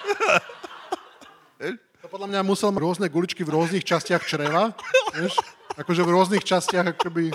To 2.03 2.07
podľa 2.11 2.29
mňa 2.35 2.41
musel 2.43 2.75
mať 2.75 2.83
rôzne 2.83 3.07
guličky 3.11 3.43
v 3.47 3.55
rôznych 3.55 3.87
častiach 3.87 4.23
čreva, 4.27 4.75
vieš? 5.15 5.39
Akože 5.79 6.03
v 6.03 6.13
rôznych 6.13 6.45
častiach 6.45 6.99
akoby 6.99 7.31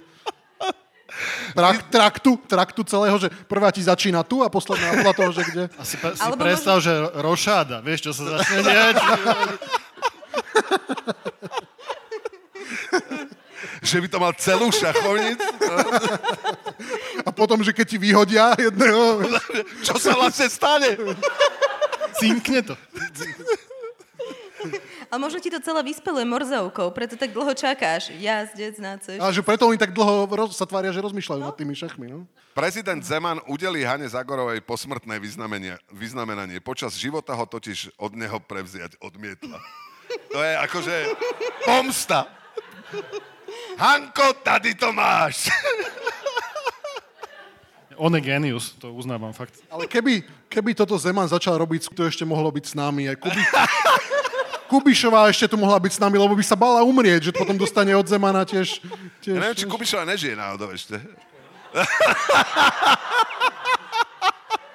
trak, 1.57 1.77
traktu, 1.89 2.31
traktu 2.45 2.81
celého, 2.85 3.17
že 3.17 3.33
prvá 3.49 3.73
ti 3.73 3.81
začína 3.81 4.21
tu 4.21 4.45
a 4.45 4.49
posledná 4.53 4.93
podľa 5.01 5.13
toho, 5.17 5.31
že 5.33 5.41
kde. 5.49 5.63
A 5.73 5.81
si, 5.81 5.97
pa- 5.97 6.13
si 6.13 6.21
Alebo 6.21 6.37
predstav, 6.37 6.77
že 6.77 6.93
rošáda, 7.17 7.81
vieš, 7.81 8.05
čo 8.05 8.11
sa 8.13 8.37
začne 8.37 8.61
diať? 8.61 8.95
Že 13.81 13.97
by 14.03 14.07
to 14.07 14.17
mal 14.19 14.33
celú 14.37 14.67
šachovnicu? 14.69 15.47
A 17.25 17.29
potom, 17.33 17.63
že 17.65 17.73
keď 17.73 17.85
ti 17.87 17.97
vyhodia 17.97 18.53
jedného, 18.53 19.23
Čo 19.81 19.97
sa 19.97 20.13
vlastne 20.13 20.45
stane? 20.51 20.93
Cinkne 22.17 22.61
to. 22.61 22.75
A 25.17 25.25
možno 25.25 25.41
ti 25.41 25.49
to 25.49 25.57
celé 25.57 25.81
vyspeluje 25.81 26.29
morzovkou, 26.29 26.93
preto 26.93 27.17
tak 27.17 27.33
dlho 27.33 27.49
čakáš. 27.57 28.13
Jazdec 28.21 28.77
na 28.77 29.01
ceš. 29.01 29.17
a 29.17 29.33
že 29.33 29.41
preto 29.41 29.65
oni 29.65 29.73
tak 29.73 29.89
dlho 29.89 30.29
roz, 30.29 30.53
sa 30.53 30.69
tvária, 30.69 30.93
že 30.93 31.01
rozmýšľajú 31.01 31.41
nad 31.41 31.57
tými 31.57 31.73
šachmi. 31.73 32.05
No? 32.05 32.29
Prezident 32.53 33.01
Zeman 33.01 33.41
udelí 33.49 33.81
Hane 33.81 34.05
Zagorovej 34.05 34.61
posmrtné 34.61 35.17
vyznamenanie. 35.89 36.61
Počas 36.61 36.93
života 36.93 37.33
ho 37.33 37.49
totiž 37.49 37.97
od 37.97 38.13
neho 38.13 38.37
prevziať 38.37 39.01
odmietla. 39.01 39.57
To 40.31 40.39
je 40.39 40.53
akože 40.55 40.95
pomsta. 41.67 42.31
Hanko, 43.75 44.39
tady 44.39 44.71
to 44.75 44.95
máš. 44.95 45.51
On 47.99 48.13
je 48.15 48.21
genius, 48.23 48.71
to 48.79 48.93
uznávam 48.95 49.33
fakt. 49.33 49.59
Ale 49.67 49.83
keby, 49.83 50.23
keby 50.47 50.71
toto 50.71 50.95
Zeman 50.95 51.27
začal 51.27 51.59
robiť, 51.59 51.91
to 51.91 52.07
ešte 52.07 52.23
mohlo 52.23 52.47
byť 52.53 52.65
s 52.71 52.73
nami. 52.77 53.09
Aj 53.09 53.17
Kubi... 53.19 53.41
Kubišová 54.67 55.31
ešte 55.31 55.47
tu 55.47 55.55
mohla 55.55 55.79
byť 55.79 55.95
s 55.95 55.99
nami, 56.03 56.19
lebo 56.19 56.35
by 56.35 56.43
sa 56.43 56.59
bala 56.59 56.83
umrieť, 56.83 57.31
že 57.31 57.35
potom 57.35 57.55
dostane 57.55 57.95
od 57.95 58.03
Zemana 58.03 58.43
tiež... 58.43 58.83
tiež 59.23 59.35
Ja 59.35 59.41
neviem, 59.41 59.57
či 59.57 59.65
Kubišova 59.65 60.03
nežije 60.03 60.35
náhodou 60.35 60.69
ešte. 60.75 60.99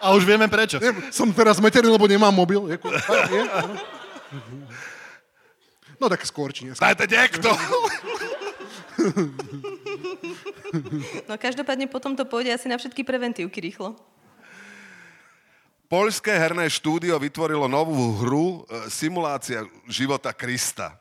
A 0.02 0.10
už 0.16 0.26
vieme 0.26 0.50
prečo. 0.50 0.82
Nie, 0.82 0.90
som 1.14 1.30
teraz 1.30 1.62
zmetený, 1.62 1.86
lebo 1.86 2.10
nemám 2.10 2.34
mobil. 2.34 2.74
Je, 2.74 2.76
je? 3.30 3.42
No 6.02 6.10
tak 6.10 6.26
skôr, 6.26 6.50
či 6.50 6.66
neskôr. 6.66 6.82
Dajte 6.90 7.06
niekto. 7.06 7.54
No 11.30 11.38
každopádne 11.38 11.86
potom 11.86 12.18
to 12.18 12.26
pôjde 12.26 12.50
asi 12.50 12.66
na 12.66 12.80
všetky 12.80 13.06
preventívky 13.06 13.62
rýchlo. 13.62 13.94
Poľské 15.92 16.32
herné 16.32 16.72
štúdio 16.72 17.20
vytvorilo 17.20 17.68
novú 17.68 18.16
hru 18.24 18.64
e, 18.64 18.88
Simulácia 18.88 19.68
života 19.84 20.32
Krista. 20.32 20.96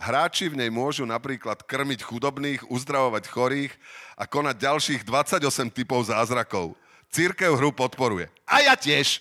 Hráči 0.00 0.48
v 0.48 0.56
nej 0.56 0.72
môžu 0.72 1.04
napríklad 1.04 1.60
krmiť 1.60 2.00
chudobných, 2.00 2.64
uzdravovať 2.72 3.28
chorých 3.28 3.72
a 4.16 4.24
konať 4.24 4.56
ďalších 4.56 5.02
28 5.04 5.44
typov 5.76 6.08
zázrakov. 6.08 6.72
Církev 7.12 7.52
hru 7.52 7.68
podporuje. 7.68 8.32
A 8.48 8.64
ja 8.64 8.72
tiež. 8.80 9.20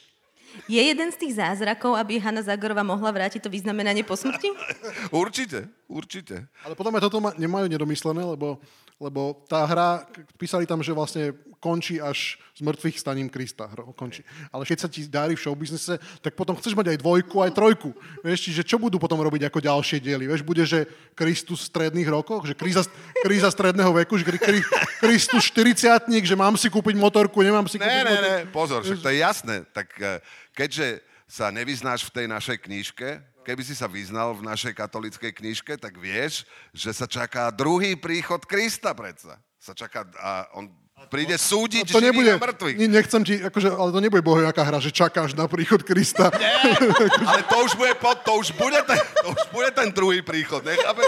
Je 0.72 0.80
jeden 0.80 1.12
z 1.12 1.20
tých 1.20 1.36
zázrakov, 1.36 2.00
aby 2.00 2.16
Hanna 2.16 2.40
Zagorová 2.40 2.88
mohla 2.88 3.12
vrátiť 3.12 3.44
to 3.44 3.52
vyznamenanie 3.52 4.08
po 4.08 4.16
smrti? 4.16 4.56
Určite, 5.12 5.68
určite. 5.92 6.48
Ale 6.64 6.80
potom 6.80 6.96
aj 6.96 7.12
toto 7.12 7.20
ma, 7.20 7.36
nemajú 7.36 7.68
nedomyslené, 7.68 8.24
lebo, 8.24 8.56
lebo 8.96 9.36
tá 9.52 9.68
hra, 9.68 10.08
písali 10.40 10.64
tam, 10.64 10.80
že 10.80 10.96
vlastne 10.96 11.36
končí 11.60 12.00
až 12.00 12.40
s 12.56 12.64
mŕtvych 12.64 12.98
staním 13.00 13.28
Krista. 13.28 13.68
Končí. 13.96 14.24
Ale 14.52 14.64
keď 14.64 14.78
sa 14.80 14.90
ti 14.92 15.04
darí 15.08 15.36
v 15.36 15.44
showbiznese, 15.44 16.00
tak 16.24 16.36
potom 16.36 16.56
chceš 16.56 16.76
mať 16.76 16.96
aj 16.96 16.98
dvojku, 17.04 17.36
aj 17.44 17.52
trojku. 17.52 17.92
Vieš, 18.24 18.52
čiže 18.52 18.64
čo 18.64 18.80
budú 18.80 18.96
potom 19.00 19.20
robiť 19.20 19.52
ako 19.52 19.60
ďalšie 19.60 20.00
diely? 20.00 20.26
Vieš, 20.28 20.44
bude, 20.48 20.64
že 20.64 20.88
Kristus 21.14 21.68
v 21.68 21.70
stredných 21.72 22.10
rokoch, 22.10 22.48
že 22.48 22.56
kríza, 22.56 22.88
kríza 23.24 23.52
stredného 23.52 23.92
veku, 24.04 24.16
že 24.16 24.26
kri, 24.28 24.40
kri, 24.40 24.60
Kristus 25.04 25.52
40 25.52 26.08
že 26.10 26.36
mám 26.36 26.56
si 26.56 26.72
kúpiť 26.72 26.96
motorku, 26.96 27.44
nemám 27.44 27.68
si 27.68 27.76
kúpiť 27.76 27.92
Ne, 27.92 28.04
ne, 28.04 28.12
motorku. 28.16 28.28
ne, 28.28 28.38
pozor, 28.52 28.80
však 28.84 29.00
to 29.04 29.10
je 29.12 29.18
jasné. 29.20 29.56
Tak 29.76 29.88
eh, 30.00 30.24
keďže 30.56 31.04
sa 31.30 31.54
nevyznáš 31.54 32.10
v 32.10 32.14
tej 32.16 32.26
našej 32.26 32.58
knižke, 32.66 33.10
keby 33.46 33.62
si 33.62 33.78
sa 33.78 33.86
vyznal 33.86 34.34
v 34.34 34.46
našej 34.46 34.74
katolickej 34.74 35.30
knižke, 35.30 35.78
tak 35.78 35.98
vieš, 35.98 36.46
že 36.74 36.90
sa 36.90 37.06
čaká 37.06 37.54
druhý 37.54 37.94
príchod 37.94 38.42
Krista 38.46 38.98
predsa. 38.98 39.38
Sa 39.60 39.76
čaká 39.76 40.08
a 40.18 40.48
on 40.56 40.72
príde 41.08 41.40
súdiť 41.40 41.96
to 41.96 42.04
nebude, 42.04 42.36
mŕtvych. 42.36 42.76
ne- 42.76 42.92
nechcem 43.00 43.22
ti, 43.24 43.40
akože, 43.40 43.72
ale 43.72 43.90
to 43.96 44.00
nebude 44.04 44.20
bohojaká 44.20 44.62
hra, 44.68 44.84
že 44.84 44.92
čakáš 44.92 45.32
na 45.34 45.48
príchod 45.48 45.80
Krista. 45.80 46.28
Ale 47.30 47.42
to 47.48 47.58
už 47.64 47.80
bude, 47.80 47.94
po, 47.96 48.12
to 48.20 48.32
už 48.44 48.52
bude, 48.60 48.78
ten, 48.84 49.00
to 49.24 49.32
už 49.32 49.44
bude 49.56 49.70
ten 49.72 49.90
druhý 49.96 50.20
príchod, 50.22 50.60
nechápeš? 50.62 51.08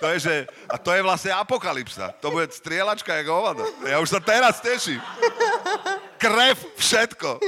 To 0.00 0.06
je, 0.12 0.18
že, 0.28 0.34
a 0.68 0.76
to 0.76 0.92
je 0.92 1.00
vlastne 1.00 1.32
apokalypsa. 1.32 2.12
To 2.20 2.28
bude 2.28 2.52
strieľačka 2.52 3.16
jak 3.16 3.32
hovado. 3.32 3.64
Ja 3.84 3.96
už 3.96 4.12
sa 4.12 4.20
teraz 4.20 4.60
teším. 4.60 5.00
Krev, 6.20 6.56
všetko. 6.76 7.40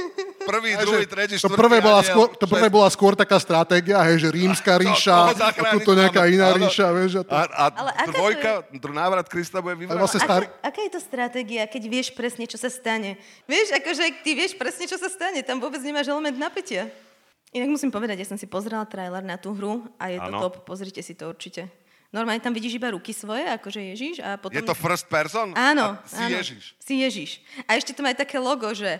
Prvý, 0.49 0.73
druhý, 0.73 1.05
tretí, 1.05 1.37
to 1.37 1.45
štvrtý 1.45 1.61
prvé, 1.61 1.77
bola 1.77 2.01
skôr, 2.01 2.27
to 2.33 2.45
prvé 2.45 2.67
bola 2.67 2.89
skôr 2.89 3.13
taká 3.13 3.37
stratégia, 3.37 4.01
hej, 4.01 4.25
že 4.25 4.29
rímska 4.33 4.73
ríša, 4.81 5.37
zachrániť, 5.37 5.73
tuto 5.77 5.93
nejaká 5.93 6.25
iná 6.25 6.49
áno. 6.49 6.65
ríša, 6.65 6.89
vieš. 6.89 7.21
A 7.21 7.23
to, 7.23 7.33
A, 7.37 7.65
a 7.85 8.03
to 8.03 8.11
dvojka, 8.11 8.51
dru- 8.73 8.97
návrat 8.97 9.29
Krista 9.29 9.61
bude 9.61 9.77
vyvrátiť. 9.77 10.01
vlastne 10.01 10.19
starý, 10.19 10.45
Aká, 10.49 10.73
aká 10.73 10.79
je 10.81 10.91
to 10.91 11.01
stratégia, 11.01 11.63
keď 11.63 11.83
vieš 11.85 12.07
presne, 12.11 12.49
čo 12.49 12.57
sa 12.57 12.67
stane? 12.67 13.21
Vieš, 13.45 13.77
akože 13.77 14.25
ty 14.25 14.31
vieš 14.33 14.57
presne, 14.57 14.89
čo 14.89 14.97
sa 14.97 15.05
stane, 15.05 15.45
tam 15.45 15.61
vôbec 15.61 15.77
nemáš 15.79 16.09
element 16.09 16.33
napätia. 16.33 16.89
Inak 17.49 17.69
musím 17.69 17.89
povedať, 17.89 18.17
ja 18.17 18.25
som 18.25 18.37
si 18.37 18.45
pozrela 18.45 18.85
trailer 18.85 19.21
na 19.21 19.37
tú 19.37 19.53
hru 19.53 19.85
a 19.97 20.09
je 20.09 20.17
to 20.17 20.29
Áno. 20.29 20.39
top, 20.41 20.65
pozrite 20.65 21.01
si 21.01 21.13
to 21.13 21.29
určite. 21.29 21.65
Normálne 22.09 22.41
tam 22.41 22.53
vidíš 22.53 22.81
iba 22.81 22.89
ruky 22.89 23.13
svoje, 23.13 23.45
akože 23.45 23.85
Ježiš 23.93 24.15
a 24.21 24.33
potom... 24.33 24.57
Je 24.57 24.65
to 24.65 24.73
first 24.73 25.05
person? 25.05 25.53
Áno, 25.53 25.93
A 25.93 26.09
si 26.09 26.17
áno. 26.17 26.33
Ježiš. 26.41 26.63
Si 26.81 26.93
Ježiš. 27.01 27.31
A 27.69 27.77
ešte 27.77 27.93
to 27.93 28.01
má 28.01 28.09
aj 28.09 28.25
také 28.25 28.41
logo, 28.41 28.65
že 28.73 28.97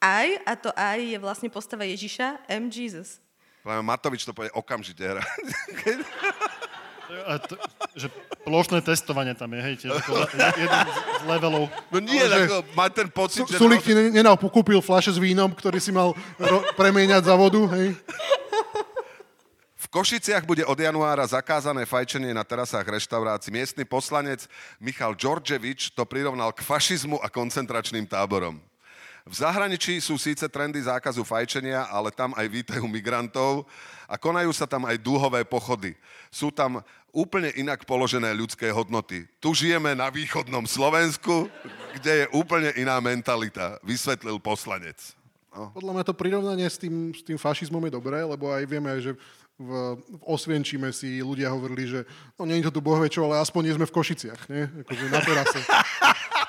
I 0.00 0.40
a 0.42 0.56
to 0.56 0.72
I 0.72 1.12
je 1.12 1.18
vlastne 1.20 1.52
postava 1.52 1.84
Ježiša, 1.84 2.48
M 2.48 2.72
Jesus. 2.72 3.20
Len 3.60 3.84
Matovič 3.84 4.24
to 4.24 4.32
povie 4.32 4.48
okamžite. 4.56 5.04
A 7.26 7.42
to, 7.42 7.58
že 7.98 8.06
plošné 8.46 8.86
testovanie 8.86 9.34
tam 9.34 9.50
je, 9.50 9.60
hej, 9.60 9.74
tiež 9.82 9.98
ako 9.98 10.24
jeden 10.56 10.80
z 10.94 11.22
levelov. 11.26 11.66
No 11.90 11.98
nie, 11.98 12.22
Ale 12.22 12.46
že- 12.46 12.46
ako, 12.46 12.58
mať 12.72 12.90
ten 12.94 13.08
pocit, 13.10 13.42
že... 13.50 13.58
Sulik 13.58 13.82
ti 13.82 13.92
nenal, 13.92 14.38
kúpil 14.38 14.78
fľaše 14.78 15.12
s 15.12 15.18
vínom, 15.18 15.50
ktorý 15.50 15.82
si 15.82 15.90
mal 15.90 16.14
ro- 16.38 16.64
premieňať 16.78 17.26
za 17.26 17.34
vodu, 17.34 17.66
hej. 17.76 17.98
V 19.74 19.86
Košiciach 19.90 20.46
bude 20.46 20.62
od 20.62 20.78
januára 20.78 21.26
zakázané 21.26 21.82
fajčenie 21.82 22.30
na 22.30 22.46
terasách 22.46 22.86
reštaurácií. 22.86 23.50
Miestny 23.50 23.82
poslanec 23.82 24.46
Michal 24.78 25.18
Đorđevič 25.18 25.90
to 25.98 26.06
prirovnal 26.06 26.54
k 26.54 26.62
fašizmu 26.62 27.18
a 27.18 27.26
koncentračným 27.26 28.06
táborom. 28.06 28.62
V 29.28 29.34
zahraničí 29.36 30.00
sú 30.00 30.16
síce 30.16 30.48
trendy 30.48 30.80
zákazu 30.80 31.20
fajčenia, 31.22 31.84
ale 31.92 32.08
tam 32.08 32.32
aj 32.34 32.46
vítajú 32.48 32.84
migrantov 32.88 33.68
a 34.08 34.16
konajú 34.16 34.50
sa 34.50 34.64
tam 34.64 34.88
aj 34.88 34.96
dúhové 34.96 35.44
pochody. 35.44 35.92
Sú 36.32 36.48
tam 36.48 36.80
úplne 37.10 37.50
inak 37.58 37.84
položené 37.84 38.30
ľudské 38.32 38.70
hodnoty. 38.70 39.26
Tu 39.42 39.50
žijeme 39.54 39.92
na 39.92 40.08
východnom 40.08 40.64
Slovensku, 40.64 41.50
kde 41.94 42.24
je 42.24 42.26
úplne 42.32 42.70
iná 42.78 42.96
mentalita, 43.02 43.76
vysvetlil 43.82 44.38
poslanec. 44.38 44.96
Podľa 45.50 45.92
mňa 45.98 46.04
to 46.06 46.14
prirovnanie 46.14 46.66
s 46.70 46.78
tým, 46.78 47.10
s 47.10 47.26
tým 47.26 47.34
fašizmom 47.34 47.82
je 47.90 47.96
dobré, 47.98 48.22
lebo 48.22 48.54
aj 48.54 48.62
vieme, 48.70 48.94
že 49.02 49.18
v, 49.58 49.98
v 49.98 50.22
Osvienčime 50.24 50.94
si 50.94 51.20
ľudia 51.20 51.50
hovorili, 51.50 51.84
že 51.90 52.00
no 52.38 52.46
nie 52.46 52.62
je 52.62 52.70
to 52.70 52.78
tu 52.78 52.80
bohvečo, 52.80 53.26
ale 53.26 53.42
aspoň 53.42 53.60
nie 53.66 53.76
sme 53.76 53.86
v 53.90 53.96
Košiciach, 53.98 54.40
nie? 54.48 54.64
Akože 54.86 55.04
na 55.10 55.20
terase. 55.20 55.60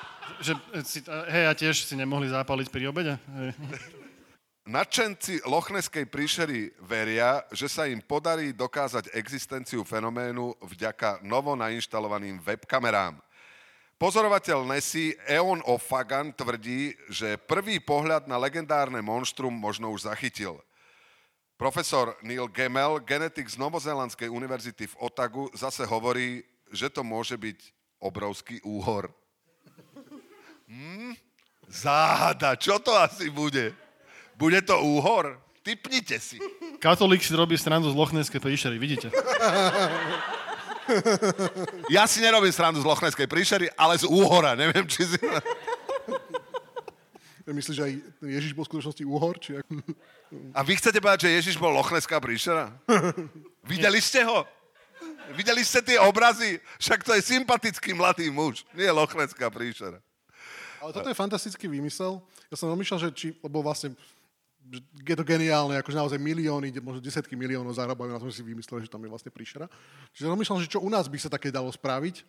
Že, 0.42 0.54
e, 0.74 0.80
si, 0.82 0.98
a- 1.06 1.26
hej, 1.30 1.44
a 1.46 1.52
tiež 1.54 1.86
si 1.86 1.94
nemohli 1.94 2.26
zápaliť 2.26 2.68
pri 2.68 2.90
obede? 2.90 3.14
Hej. 3.14 3.54
Nadšenci 4.62 5.42
Lochneskej 5.42 6.06
príšery 6.06 6.70
veria, 6.86 7.42
že 7.50 7.66
sa 7.66 7.90
im 7.90 7.98
podarí 7.98 8.54
dokázať 8.54 9.10
existenciu 9.10 9.82
fenoménu 9.82 10.54
vďaka 10.62 11.18
novo 11.26 11.58
nainštalovaným 11.58 12.38
webkamerám. 12.38 13.18
Pozorovateľ 13.98 14.66
Nessie 14.66 15.18
Eon 15.30 15.62
O'Fagan 15.62 16.34
tvrdí, 16.34 16.94
že 17.06 17.38
prvý 17.38 17.78
pohľad 17.78 18.26
na 18.26 18.34
legendárne 18.34 18.98
monštrum 18.98 19.54
možno 19.54 19.94
už 19.94 20.10
zachytil. 20.10 20.58
Profesor 21.54 22.18
Neil 22.26 22.50
Gemmel, 22.50 22.98
genetik 23.06 23.46
z 23.46 23.58
Novozélandskej 23.58 24.26
univerzity 24.26 24.90
v 24.90 24.98
Otagu, 24.98 25.46
zase 25.54 25.86
hovorí, 25.86 26.42
že 26.74 26.90
to 26.90 27.06
môže 27.06 27.38
byť 27.38 27.58
obrovský 28.02 28.58
úhor. 28.66 29.14
Hm? 30.72 31.12
Záhada, 31.68 32.56
čo 32.56 32.80
to 32.80 32.96
asi 32.96 33.28
bude? 33.28 33.76
Bude 34.40 34.64
to 34.64 34.80
úhor? 34.80 35.36
Typnite 35.60 36.16
si. 36.16 36.40
Katolík 36.80 37.20
si 37.20 37.36
robí 37.36 37.60
srandu 37.60 37.92
z 37.92 37.96
Lochneskej 37.96 38.40
príšery, 38.40 38.80
vidíte? 38.80 39.12
Ja 41.86 42.10
si 42.10 42.18
nerobím 42.18 42.50
srandu 42.50 42.82
z 42.82 42.88
Lochneskej 42.90 43.30
príšery, 43.30 43.70
ale 43.78 43.94
z 43.94 44.02
úhora. 44.02 44.58
Neviem, 44.58 44.82
či 44.82 45.06
si... 45.06 45.16
Myslíš, 47.46 47.76
že 47.78 47.84
aj 47.86 47.92
Ježiš 48.18 48.52
bol 48.54 48.66
v 48.66 48.70
skutočnosti 48.74 49.04
úhor? 49.06 49.38
Či 49.38 49.62
ako... 49.62 49.70
A 50.50 50.60
vy 50.66 50.74
chcete 50.82 50.98
povedať, 50.98 51.30
že 51.30 51.38
Ježiš 51.38 51.56
bol 51.62 51.70
Lochneská 51.70 52.18
príšera? 52.18 52.74
Videli 53.70 54.02
ste 54.02 54.26
ho? 54.26 54.42
Videli 55.38 55.62
ste 55.62 55.86
tie 55.86 56.02
obrazy? 56.02 56.58
Však 56.82 57.06
to 57.06 57.14
je 57.14 57.22
sympatický 57.22 57.94
mladý 57.94 58.26
muž. 58.30 58.66
Nie 58.74 58.90
Lochneská 58.90 59.54
príšera. 59.54 60.02
Ale 60.82 60.90
toto 60.90 61.06
je 61.06 61.14
fantastický 61.14 61.70
výmysel. 61.70 62.18
Ja 62.50 62.58
som 62.58 62.66
rozmýšľal, 62.74 62.98
že 62.98 63.08
či, 63.14 63.26
lebo 63.38 63.62
vlastne 63.62 63.94
je 65.06 65.14
to 65.14 65.22
geniálne, 65.22 65.78
akože 65.78 65.94
naozaj 65.94 66.18
milióny, 66.18 66.74
možno 66.82 66.98
desiatky 66.98 67.38
miliónov 67.38 67.78
zarábajú, 67.78 68.10
na 68.10 68.18
tom 68.18 68.30
si 68.34 68.42
vymysleli, 68.42 68.86
že 68.86 68.90
tam 68.90 69.02
je 69.02 69.10
vlastne 69.10 69.30
príšera. 69.30 69.70
Čiže 70.14 70.30
rozmýšľam, 70.30 70.58
že 70.58 70.70
čo 70.70 70.82
u 70.82 70.90
nás 70.90 71.06
by 71.06 71.18
sa 71.22 71.30
také 71.30 71.54
dalo 71.54 71.70
spraviť, 71.70 72.26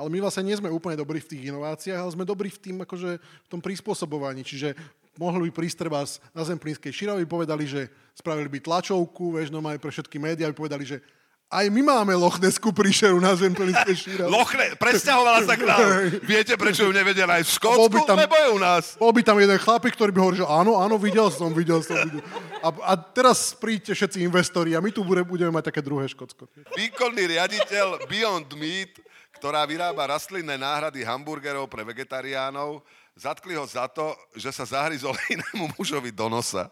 ale 0.00 0.08
my 0.08 0.24
vlastne 0.24 0.48
nie 0.48 0.56
sme 0.56 0.72
úplne 0.72 0.96
dobrí 0.96 1.20
v 1.20 1.28
tých 1.28 1.52
inováciách, 1.52 2.00
ale 2.00 2.14
sme 2.16 2.24
dobrí 2.24 2.48
v 2.48 2.60
tým, 2.60 2.76
akože 2.88 3.20
v 3.20 3.48
tom 3.52 3.60
prispôsobovaní. 3.60 4.40
Čiže 4.40 4.72
mohli 5.20 5.48
by 5.48 5.60
prísť 5.60 5.84
treba 5.84 6.00
na 6.32 6.42
Zemplínskej 6.44 6.92
Širovi, 6.92 7.28
povedali, 7.28 7.68
že 7.68 7.92
spravili 8.16 8.48
by 8.48 8.64
tlačovku, 8.64 9.36
vieš, 9.36 9.52
no 9.52 9.60
aj 9.60 9.76
pre 9.76 9.92
všetky 9.92 10.16
médiá, 10.16 10.48
by 10.48 10.56
povedali, 10.56 10.88
že 10.88 11.04
aj 11.50 11.66
my 11.66 11.82
máme 11.82 12.14
Lochneskú 12.14 12.70
príšeru 12.70 13.18
na 13.18 13.34
Zemplínskej 13.34 13.94
Širovi. 13.98 14.30
Lochne, 14.38 14.78
presťahovala 14.78 15.42
sa 15.42 15.58
k 15.58 15.66
nám. 15.66 15.82
Viete, 16.30 16.54
prečo 16.54 16.86
ju 16.86 16.94
nevedia 16.94 17.26
aj 17.26 17.42
v 17.42 17.50
Bol 17.50 17.54
Škótsku? 17.58 17.90
by 17.90 18.00
tam- 18.06 18.18
Lebo 18.22 18.34
je 18.38 18.48
u 18.54 18.60
nás. 18.62 18.84
Bol 18.94 19.10
by 19.10 19.22
tam 19.26 19.36
jeden 19.36 19.58
chlapík, 19.58 19.98
ktorý 19.98 20.14
by 20.14 20.20
hovoril, 20.22 20.38
že 20.40 20.46
áno, 20.46 20.78
áno, 20.78 20.94
videl 20.94 21.26
som, 21.34 21.50
videl 21.50 21.82
som. 21.82 21.98
Videl. 21.98 22.22
A, 22.62 22.70
a 22.70 22.92
teraz 22.94 23.50
príďte 23.52 23.98
všetci 23.98 24.22
investori 24.22 24.72
a 24.72 24.80
my 24.80 24.94
tu 24.94 25.02
bude, 25.02 25.26
budeme 25.26 25.50
mať 25.50 25.74
také 25.74 25.82
druhé 25.82 26.06
Škótsko. 26.06 26.46
Výkonný 26.78 27.34
riaditeľ 27.34 28.06
Beyond 28.06 28.46
Meat, 28.54 29.02
ktorá 29.34 29.66
vyrába 29.66 30.06
rastlinné 30.06 30.54
náhrady 30.54 31.02
hamburgerov 31.02 31.66
pre 31.66 31.82
vegetariánov, 31.82 32.86
zatkli 33.18 33.58
ho 33.58 33.66
za 33.66 33.90
to, 33.90 34.14
že 34.38 34.54
sa 34.54 34.62
zahryzol 34.62 35.18
inému 35.34 35.74
mužovi 35.74 36.14
do 36.14 36.30
nosa. 36.30 36.70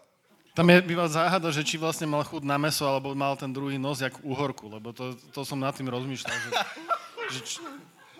Tam 0.59 0.67
je 0.67 0.83
býva 0.83 1.07
záhada, 1.07 1.47
že 1.55 1.63
či 1.63 1.79
vlastne 1.79 2.03
mal 2.03 2.19
chud 2.27 2.43
na 2.43 2.59
meso, 2.59 2.83
alebo 2.83 3.15
mal 3.15 3.39
ten 3.39 3.47
druhý 3.47 3.79
nos 3.79 4.03
jak 4.03 4.11
uhorku, 4.19 4.67
lebo 4.67 4.91
to, 4.91 5.15
to 5.31 5.47
som 5.47 5.55
nad 5.55 5.71
tým 5.71 5.87
rozmýšľal. 5.87 6.35
Že, 6.35 6.51
že 7.33 7.39
či, 7.47 7.57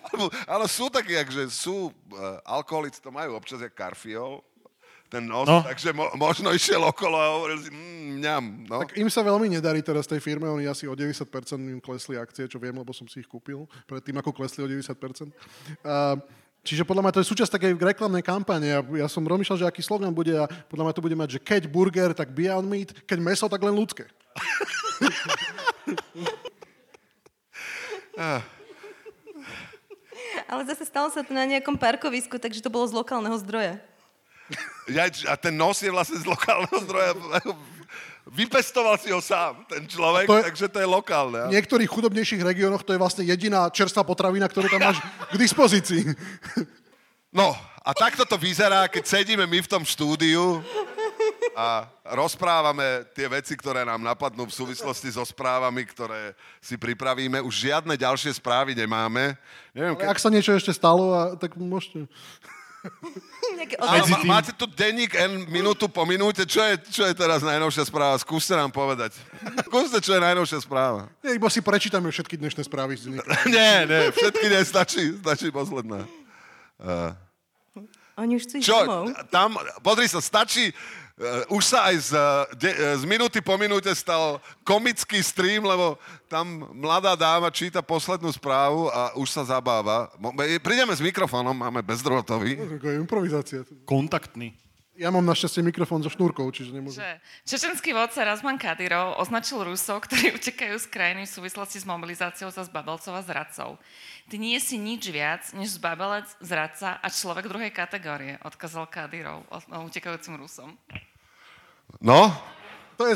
Alebo- 0.08 0.32
Ale 0.48 0.66
sú 0.72 0.88
takí, 0.88 1.12
že 1.28 1.52
sú, 1.52 1.92
uh, 1.92 2.40
alkoholici 2.48 3.04
to 3.04 3.12
majú 3.12 3.36
občas 3.36 3.60
jak 3.60 3.76
karfiol, 3.76 4.40
ten 5.12 5.26
nos, 5.28 5.50
No. 5.50 5.66
takže 5.68 5.92
mo- 5.92 6.14
možno 6.16 6.56
išiel 6.56 6.80
okolo 6.80 7.18
a 7.18 7.28
hovoril 7.36 7.60
si, 7.60 7.70
mm, 7.74 8.24
mňam, 8.24 8.44
no. 8.72 8.88
Tak 8.88 8.96
im 8.96 9.10
sa 9.12 9.20
veľmi 9.20 9.52
nedarí 9.52 9.84
teraz 9.84 10.08
tej 10.08 10.24
firme, 10.24 10.48
oni 10.48 10.64
asi 10.64 10.88
o 10.88 10.96
90% 10.96 11.28
im 11.60 11.82
klesli 11.84 12.16
akcie, 12.16 12.48
čo 12.48 12.56
viem, 12.56 12.72
lebo 12.72 12.94
som 12.96 13.04
si 13.06 13.20
ich 13.20 13.28
kúpil, 13.28 13.68
predtým 13.84 14.16
ako 14.16 14.32
klesli 14.32 14.64
o 14.64 14.70
90%. 14.70 15.28
A, 15.84 16.16
čiže 16.64 16.88
podľa 16.88 17.02
mňa 17.08 17.14
to 17.16 17.22
je 17.24 17.32
súčasť 17.32 17.52
takej 17.56 17.72
reklamnej 17.80 18.24
kampane. 18.24 18.68
Ja, 18.68 18.84
ja 18.84 19.08
som 19.08 19.26
rozmýšľal, 19.26 19.60
že 19.64 19.70
aký 19.70 19.82
slogan 19.84 20.14
bude 20.14 20.36
a 20.36 20.48
podľa 20.68 20.84
mňa 20.90 20.96
to 20.96 21.06
bude 21.06 21.18
mať, 21.18 21.30
že 21.38 21.40
keď 21.40 21.68
burger, 21.72 22.14
tak 22.14 22.32
Beyond 22.32 22.68
Meat, 22.68 22.94
keď 23.08 23.20
meso, 23.22 23.50
tak 23.50 23.64
len 23.64 23.76
ľudské. 23.76 24.06
Ale 30.50 30.66
zase 30.66 30.84
stalo 30.84 31.14
sa 31.14 31.24
to 31.24 31.32
na 31.32 31.46
nejakom 31.46 31.78
parkovisku, 31.78 32.42
takže 32.42 32.60
to 32.60 32.74
bolo 32.74 32.90
z 32.90 32.98
lokálneho 32.98 33.38
zdroja. 33.40 33.80
Ja, 34.90 35.06
a 35.06 35.38
ten 35.38 35.54
nos 35.54 35.78
je 35.78 35.94
vlastne 35.94 36.18
z 36.18 36.26
lokálneho 36.26 36.74
zdroja. 36.84 37.14
Vypestoval 38.30 38.96
si 39.02 39.10
ho 39.10 39.22
sám, 39.22 39.66
ten 39.66 39.90
človek, 39.90 40.30
je- 40.30 40.46
takže 40.54 40.66
to 40.70 40.78
je 40.80 40.88
lokálne. 40.88 41.50
V 41.50 41.56
niektorých 41.58 41.90
chudobnejších 41.90 42.46
regiónoch 42.46 42.86
to 42.86 42.94
je 42.94 43.02
vlastne 43.02 43.24
jediná 43.26 43.66
čerstvá 43.74 44.06
potravina, 44.06 44.46
ktorú 44.46 44.70
tam 44.70 44.82
máš 44.86 45.02
k 45.30 45.36
dispozícii. 45.36 46.04
No, 47.30 47.54
a 47.86 47.94
takto 47.94 48.26
to 48.26 48.42
vyzerá, 48.42 48.90
keď 48.90 49.06
sedíme 49.06 49.46
my 49.46 49.62
v 49.62 49.70
tom 49.70 49.86
štúdiu 49.86 50.66
a 51.54 51.86
rozprávame 52.02 53.06
tie 53.14 53.30
veci, 53.30 53.54
ktoré 53.54 53.86
nám 53.86 54.02
napadnú 54.02 54.50
v 54.50 54.58
súvislosti 54.58 55.14
so 55.14 55.22
správami, 55.22 55.86
ktoré 55.86 56.34
si 56.58 56.74
pripravíme. 56.74 57.38
Už 57.46 57.70
žiadne 57.70 57.94
ďalšie 57.94 58.34
správy 58.34 58.74
nemáme. 58.74 59.38
Neviem, 59.78 59.94
Ale 59.94 60.02
ke... 60.02 60.10
ak 60.10 60.18
sa 60.18 60.34
niečo 60.34 60.58
ešte 60.58 60.74
stalo, 60.74 61.14
a, 61.14 61.38
tak 61.38 61.54
môžete... 61.54 62.10
Medzi 63.80 64.14
tým- 64.16 64.30
máte 64.30 64.52
tu 64.54 64.66
denník 64.68 65.16
N 65.16 65.46
minútu 65.50 65.90
po 65.90 66.06
minúte. 66.06 66.46
Čo 66.46 66.62
je, 66.64 66.74
čo 66.90 67.04
je 67.06 67.14
teraz 67.16 67.42
najnovšia 67.42 67.86
správa? 67.88 68.16
Skúste 68.22 68.54
nám 68.56 68.70
povedať. 68.72 69.16
Skúste, 69.66 70.00
čo 70.00 70.16
je 70.16 70.22
najnovšia 70.22 70.60
správa. 70.64 71.10
Nie, 71.26 71.36
iba 71.36 71.50
si 71.50 71.60
prečítame 71.60 72.08
všetky 72.12 72.38
dnešné 72.38 72.62
správy 72.66 72.96
z 72.96 73.10
denníka. 73.10 73.32
nie, 73.56 73.76
nie, 73.90 74.02
všetky 74.14 74.46
nie, 74.48 74.62
stačí, 74.64 75.04
stačí 75.20 75.48
posledná. 75.50 76.06
Uh, 76.80 77.12
Oni 78.20 78.36
už 78.40 78.48
chcú 78.48 78.56
čo, 78.64 78.78
domov. 78.84 79.16
tam, 79.32 79.56
pozri 79.84 80.08
sa, 80.08 80.20
stačí, 80.24 80.72
už 81.52 81.64
sa 81.68 81.92
aj 81.92 81.96
z, 82.00 82.10
uh, 82.16 82.48
de, 82.56 82.72
uh, 82.72 82.96
z 82.96 83.04
minúty 83.04 83.44
po 83.44 83.60
minúte 83.60 83.92
stal 83.92 84.40
komický 84.64 85.20
stream, 85.20 85.68
lebo 85.68 86.00
tam 86.32 86.72
mladá 86.72 87.12
dáma 87.20 87.52
číta 87.52 87.84
poslednú 87.84 88.32
správu 88.32 88.88
a 88.88 89.12
už 89.20 89.28
sa 89.28 89.44
zabáva. 89.44 90.08
Prídeme 90.64 90.96
s 90.96 91.04
mikrofónom, 91.04 91.52
máme 91.52 91.84
bezdrôtový. 91.84 92.56
To 92.80 92.88
je 92.88 92.96
improvizácia. 92.96 93.68
Kontaktný. 93.84 94.56
Ja 95.00 95.16
mám 95.16 95.24
našťastie 95.24 95.64
mikrofón 95.64 96.04
so 96.04 96.12
šnúrkou, 96.12 96.44
čiže 96.52 96.76
nemôžem. 96.76 97.00
Že 97.00 97.24
čečenský 97.48 97.96
vodca 97.96 98.20
Razman 98.20 98.60
Kadyrov 98.60 99.16
označil 99.16 99.64
Rusov, 99.64 100.04
ktorí 100.04 100.32
utekajú 100.40 100.76
z 100.76 100.88
krajiny 100.92 101.24
v 101.24 101.32
súvislosti 101.40 101.80
s 101.80 101.88
mobilizáciou 101.88 102.52
za 102.52 102.68
zbabelcov 102.68 103.16
a 103.16 103.24
zradcov. 103.24 103.80
Ty 104.28 104.36
nie 104.36 104.60
si 104.60 104.76
nič 104.76 105.08
viac, 105.08 105.48
než 105.56 105.80
zbabelec, 105.80 106.28
zradca 106.44 107.00
a 107.00 107.08
človek 107.08 107.48
druhej 107.48 107.72
kategórie, 107.72 108.44
odkazal 108.44 108.92
Kadyrov 108.92 109.48
utekajúcim 109.72 110.36
Rusom. 110.36 110.76
No, 111.98 112.30
To 112.96 113.08
je 113.10 113.16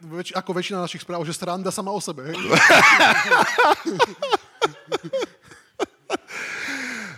väč, 0.00 0.32
ako 0.32 0.50
väčšina 0.52 0.80
našich 0.80 1.02
správ, 1.02 1.24
že 1.26 1.36
sranda 1.36 1.68
sama 1.68 1.92
o 1.92 2.00
sebe. 2.00 2.32
Hej? 2.32 2.36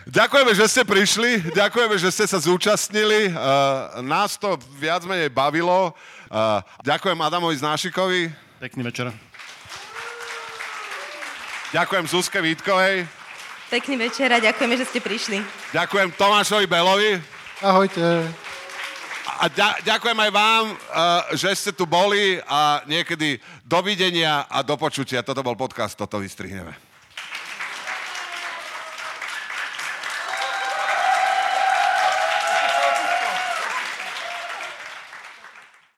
Ďakujeme, 0.07 0.53
že 0.57 0.65
ste 0.71 0.83
prišli, 0.87 1.31
ďakujeme, 1.53 1.99
že 2.01 2.09
ste 2.09 2.25
sa 2.25 2.39
zúčastnili. 2.41 3.29
Uh, 3.29 4.01
nás 4.01 4.39
to 4.41 4.57
viac 4.81 5.05
menej 5.05 5.29
bavilo. 5.29 5.93
Uh, 6.33 6.63
ďakujem 6.81 7.19
Adamovi 7.21 7.59
Znášikovi, 7.59 8.33
Pekný 8.57 8.83
večer. 8.87 9.13
ďakujem 11.75 12.05
Zuzke 12.09 12.41
Vítkovej, 12.41 13.05
Pekný 13.69 13.99
večer 13.99 14.31
a 14.31 14.39
ďakujeme, 14.41 14.79
že 14.79 14.89
ste 14.89 15.05
prišli. 15.05 15.43
ďakujem 15.75 16.15
Tomášovi 16.17 16.65
Belovi 16.65 17.21
Ahojte. 17.61 18.46
A 19.41 19.45
ďa, 19.53 19.69
ďakujem 19.85 20.19
aj 20.19 20.31
vám, 20.33 20.65
uh, 20.73 20.77
že 21.37 21.51
ste 21.57 21.73
tu 21.73 21.85
boli 21.85 22.41
a 22.49 22.81
niekedy 22.89 23.41
dovidenia 23.65 24.49
a 24.49 24.63
do 24.63 24.77
počutia. 24.81 25.27
Toto 25.27 25.45
bol 25.45 25.59
podcast, 25.59 25.99
toto 25.99 26.21
vystrihneme. 26.23 26.86